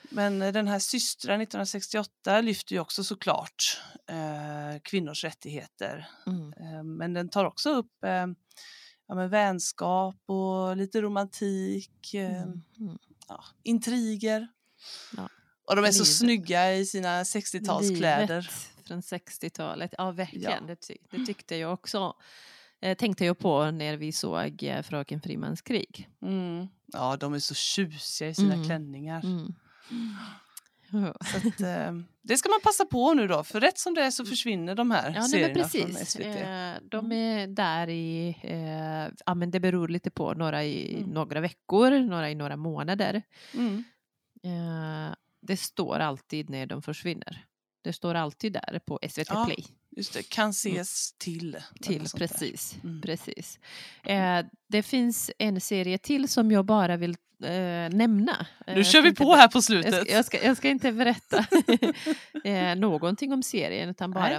Men 0.10 0.40
den 0.40 0.68
här 0.68 0.80
systrar 0.80 1.34
1968 1.42 2.42
lyfter 2.42 2.74
ju 2.76 2.80
också 2.80 3.04
såklart 3.04 3.82
eh, 4.08 4.80
kvinnors 4.84 5.24
rättigheter. 5.24 6.08
Mm. 6.28 6.54
Eh, 6.54 6.84
men 6.84 7.14
den 7.14 7.30
tar 7.30 7.46
också 7.46 7.70
upp 7.70 8.04
eh, 8.04 8.28
ja, 9.08 9.16
men 9.16 9.30
vänskap 9.30 10.16
och 10.26 10.78
lite 10.78 11.02
romantik, 11.02 12.14
eh, 12.14 12.42
Mm. 12.44 12.62
Mm. 12.80 12.98
ja, 13.28 13.44
intriger. 13.64 14.48
Ja. 15.18 15.30
Och 15.70 15.76
de 15.76 15.86
är 15.86 15.92
så 15.92 16.04
Livet. 16.04 16.16
snygga 16.16 16.74
i 16.76 16.86
sina 16.86 17.24
60-talskläder. 17.24 18.28
Livet 18.28 18.52
från 18.88 19.02
60-talet. 19.02 19.94
Ja, 19.98 20.12
verkligen. 20.12 20.52
Ja. 20.52 20.68
Det, 20.68 20.76
ty 20.76 20.96
det 21.12 21.26
tyckte 21.26 21.56
jag 21.56 21.74
också. 21.74 22.14
Eh, 22.82 22.98
tänkte 22.98 23.26
jag 23.26 23.38
på 23.40 23.72
när 23.72 23.98
vi 23.98 24.12
såg 24.12 24.64
eh, 24.64 24.82
Fröken 24.82 25.22
Frimans 25.22 25.62
krig. 25.62 26.10
Mm. 26.22 26.68
Ja, 26.86 27.18
de 27.18 27.34
är 27.34 27.40
så 27.40 27.54
tjusiga 27.56 28.30
i 28.30 28.34
sina 28.36 28.54
Mm. 28.54 28.66
klänningar. 28.66 29.22
Mm. 29.24 29.54
Att, 31.20 31.62
eh, 31.62 31.94
det 32.22 32.38
ska 32.38 32.50
man 32.50 32.60
passa 32.64 32.86
på 32.86 33.14
nu 33.14 33.28
då, 33.28 33.44
för 33.44 33.60
rätt 33.60 33.80
som 33.80 33.94
det 33.94 34.02
är 34.02 34.12
så 34.12 34.26
försvinner 34.26 34.76
de 34.76 34.92
här 34.92 35.14
Ja, 35.16 35.22
serierna 35.24 35.54
från 35.54 35.82
precis. 35.82 36.10
SVT. 36.10 36.26
Eh, 36.26 36.74
de 36.90 37.12
är 37.12 37.48
där 37.48 37.90
i, 37.90 38.38
eh, 38.44 39.14
ja 39.26 39.34
men 39.36 39.52
det 39.52 39.60
beror 39.60 39.88
lite 39.88 40.10
på, 40.12 40.34
några 40.34 40.64
i 40.64 40.96
Mm. 40.96 41.10
några 41.10 41.40
veckor, 41.42 41.92
några 42.00 42.30
i 42.30 42.36
några 42.36 42.58
månader. 42.58 43.22
Mm. 43.54 43.84
Det 45.50 45.58
står 45.58 46.00
alltid 46.00 46.50
när 46.50 46.66
de 46.66 46.82
försvinner. 46.82 47.46
Det 47.84 47.94
står 47.94 48.16
alltid 48.16 48.54
där 48.54 48.80
på 48.86 49.00
SVT 49.10 49.28
Ja, 49.30 49.46
Play. 49.46 49.66
Just 49.98 50.14
det, 50.14 50.30
kan 50.30 50.50
ses 50.50 51.14
till. 51.18 51.50
Mm. 51.56 51.62
Till, 51.82 52.10
precis. 52.18 52.76
Mm. 52.84 53.02
precis. 53.02 53.60
Eh, 54.04 54.46
det 54.68 54.84
finns 54.84 55.32
en 55.40 55.62
serie 55.62 55.98
till 55.98 56.30
som 56.30 56.52
jag 56.52 56.66
bara 56.66 56.98
vill 56.98 57.16
eh, 57.44 57.50
nämna. 57.98 58.48
Eh, 58.68 58.74
Nu 58.74 58.80
jag 58.80 58.86
kör 58.86 59.02
vi 59.02 59.16
på 59.16 59.36
här 59.36 59.48
på 59.48 59.58
Jag 59.58 59.64
slutet. 59.64 59.94
ska, 60.06 60.12
jag, 60.14 60.26
ska, 60.26 60.44
jag 60.46 60.58
ska 60.58 60.70
inte 60.70 60.92
berätta 60.92 61.38
eh, 62.44 62.76
någonting 62.76 63.34
om 63.34 63.44
serien 63.44 63.90
utan 63.90 64.12
bara 64.12 64.32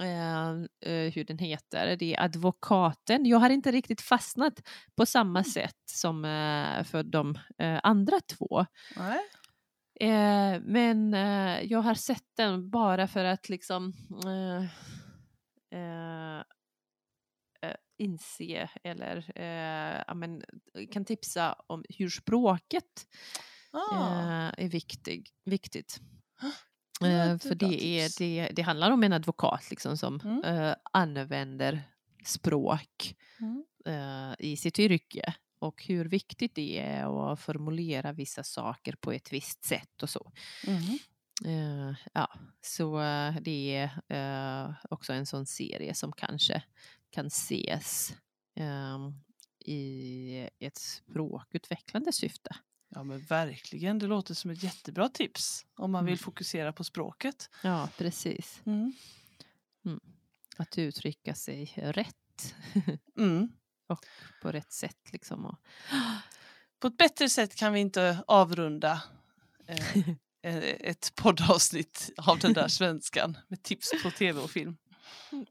eh, 0.00 0.48
eh, 0.92 1.12
hur 1.12 1.24
den 1.24 1.38
heter. 1.38 1.96
Det 1.96 2.14
är 2.14 2.20
Advokaten. 2.24 3.26
Jag 3.26 3.38
har 3.38 3.50
inte 3.50 3.70
riktigt 3.72 4.00
fastnat 4.00 4.62
på 4.96 5.06
samma 5.06 5.38
Mm. 5.38 5.50
sätt 5.50 5.76
som 5.90 6.24
eh, 6.24 6.84
för 6.84 7.02
de 7.02 7.38
eh, 7.58 7.80
andra 7.82 8.20
två. 8.20 8.66
Nej. 8.96 9.18
Eh, 10.02 10.60
men 10.64 11.14
eh, 11.14 11.62
jag 11.62 11.78
har 11.82 11.94
sett 11.94 12.24
den 12.36 12.70
bara 12.70 13.06
för 13.08 13.24
att 13.24 13.48
liksom 13.48 13.92
eh, 14.26 14.62
eh, 15.80 16.38
eh, 17.62 17.74
inse 17.98 18.70
eller 18.84 19.32
eh, 19.34 20.02
ja, 20.06 20.14
men, 20.14 20.42
kan 20.92 21.04
tipsa 21.04 21.56
om 21.66 21.84
hur 21.88 22.08
språket 22.08 23.06
Ah, 23.74 24.52
är 24.58 24.68
viktig, 24.68 25.30
viktigt. 25.44 25.96
det 27.00 27.42
för 27.42 27.54
det, 27.54 27.84
är, 28.00 28.18
det, 28.18 28.48
det 28.56 28.62
handlar 28.62 28.90
om 28.90 29.02
en 29.04 29.12
advokat 29.12 29.70
liksom, 29.70 29.96
som 29.98 30.20
Mm. 30.24 30.74
använder 30.92 31.82
språk 32.24 33.14
Mm. 33.40 33.64
i 34.38 34.56
sitt 34.56 34.78
yrke 34.78 35.34
och 35.62 35.84
hur 35.84 36.04
viktigt 36.04 36.54
det 36.54 36.78
är 36.80 37.32
att 37.32 37.40
formulera 37.40 38.12
vissa 38.12 38.44
saker 38.44 38.96
på 39.00 39.12
ett 39.12 39.32
visst 39.32 39.64
sätt 39.64 40.02
och 40.02 40.10
så. 40.10 40.32
Mhm. 40.66 40.98
Eh, 41.44 41.94
ja, 42.12 42.30
så 42.60 43.00
eh, 43.00 43.36
det 43.40 43.76
är 44.08 44.64
eh, 44.68 44.74
också 44.90 45.12
en 45.12 45.26
sån 45.26 45.46
serie 45.46 45.94
som 45.94 46.12
kanske 46.12 46.62
kan 47.10 47.26
ses 47.26 48.14
ehm, 48.56 49.12
i 49.64 50.48
ett 50.58 50.78
språkutvecklande 50.78 52.12
syfte. 52.12 52.56
Ja 52.94 53.02
men 53.02 53.20
verkligen, 53.20 53.98
det 53.98 54.06
låter 54.06 54.34
som 54.34 54.50
ett 54.50 54.62
jättebra 54.62 55.08
tips 55.08 55.66
om 55.76 55.90
man 55.92 56.04
vill 56.04 56.12
Mm. 56.12 56.18
fokusera 56.18 56.72
på 56.72 56.84
språket. 56.84 57.50
Ja, 57.62 57.88
precis. 57.98 58.62
Mm. 58.66 58.92
Att 60.56 60.78
uttrycka 60.78 61.34
sig 61.34 61.72
rätt 61.76 62.54
Mm. 63.90 63.98
på 64.42 64.52
rätt 64.52 64.72
sätt. 64.72 65.12
Liksom. 65.12 65.46
Och 65.46 65.58
på 66.80 66.86
ett 66.88 66.96
bättre 66.96 67.28
sätt 67.28 67.54
kan 67.54 67.72
vi 67.72 67.80
inte 67.80 68.24
avrunda 68.26 69.02
eh, 69.66 69.98
eh, 70.42 70.56
ett 70.80 71.12
poddavsnitt 71.14 72.10
av 72.16 72.38
den 72.38 72.52
där 72.52 72.68
svenskan 72.68 73.38
med 73.48 73.62
tips 73.62 73.90
på 74.02 74.10
tv 74.10 74.40
och 74.40 74.50
film. 74.50 74.76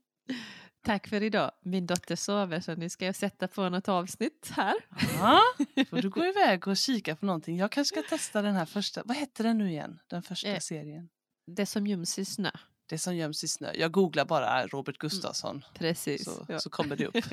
Tack 0.84 1.08
för 1.08 1.24
idag. 1.24 1.52
Min 1.62 1.86
dotter 1.88 2.16
sover 2.16 2.60
så 2.60 2.76
nu 2.76 2.90
ska 2.90 3.06
jag 3.06 3.16
sätta 3.16 3.48
på 3.48 3.70
något 3.70 3.90
avsnitt 3.90 4.52
här. 4.56 4.76
Ja, 5.20 5.42
får 5.90 6.02
du 6.02 6.10
gå 6.10 6.26
iväg 6.26 6.68
och 6.68 6.78
kika 6.78 7.16
på 7.16 7.26
någonting. 7.26 7.58
Jag 7.58 7.72
kanske 7.72 7.96
ska 7.96 8.10
testa 8.10 8.42
den 8.42 8.56
här 8.56 8.66
första. 8.66 9.04
Vad 9.06 9.18
hette 9.18 9.44
den 9.44 9.58
nu 9.58 9.70
igen? 9.70 10.00
Den 10.08 10.24
första 10.24 10.48
Eh. 10.50 10.60
serien. 10.60 11.10
Det 11.48 11.66
som 11.66 11.88
göms 11.88 12.20
i 12.20 12.26
snö. 12.26 12.52
Det 12.92 12.98
som 12.98 13.16
göms 13.16 13.44
i 13.44 13.48
snö. 13.48 13.72
Jag 13.76 13.92
googlar 13.92 14.26
bara 14.26 14.68
Robert 14.68 14.98
Gustafsson 14.98 15.66
Precis. 15.74 16.26
så, 16.26 16.46
ja. 16.50 16.60
så 16.60 16.70
kommer 16.70 16.96
det 16.96 17.06
upp. 17.08 17.14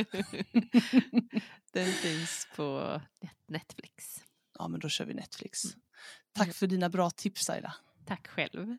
Den 1.73 1.93
finns 1.93 2.49
på 2.57 3.01
Netflix. 3.49 4.25
Ja, 4.59 4.69
men 4.69 4.81
då 4.81 4.89
kör 4.89 5.05
vi 5.05 5.15
Netflix. 5.15 5.65
Mm. 5.65 5.77
Tack 6.33 6.55
för 6.55 6.67
dina 6.67 6.89
bra 6.89 7.11
tips 7.11 7.51
Aida. 7.51 7.75
Tack 8.07 8.29
själv. 8.29 8.77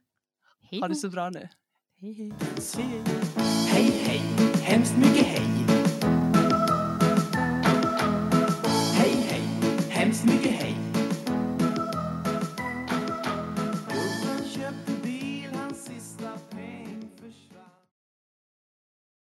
Hej 0.62 0.80
Ha 0.80 0.88
det 0.88 0.96
så 0.96 1.10
bra 1.10 1.30
nu. 1.30 1.50
Hej, 1.96 2.14
hej. 2.14 2.34
Hej. 2.76 3.04
Hej, 3.68 3.92
hej, 4.06 4.22
hemskt 4.64 4.98
mycket 4.98 5.28
hej. 5.28 5.69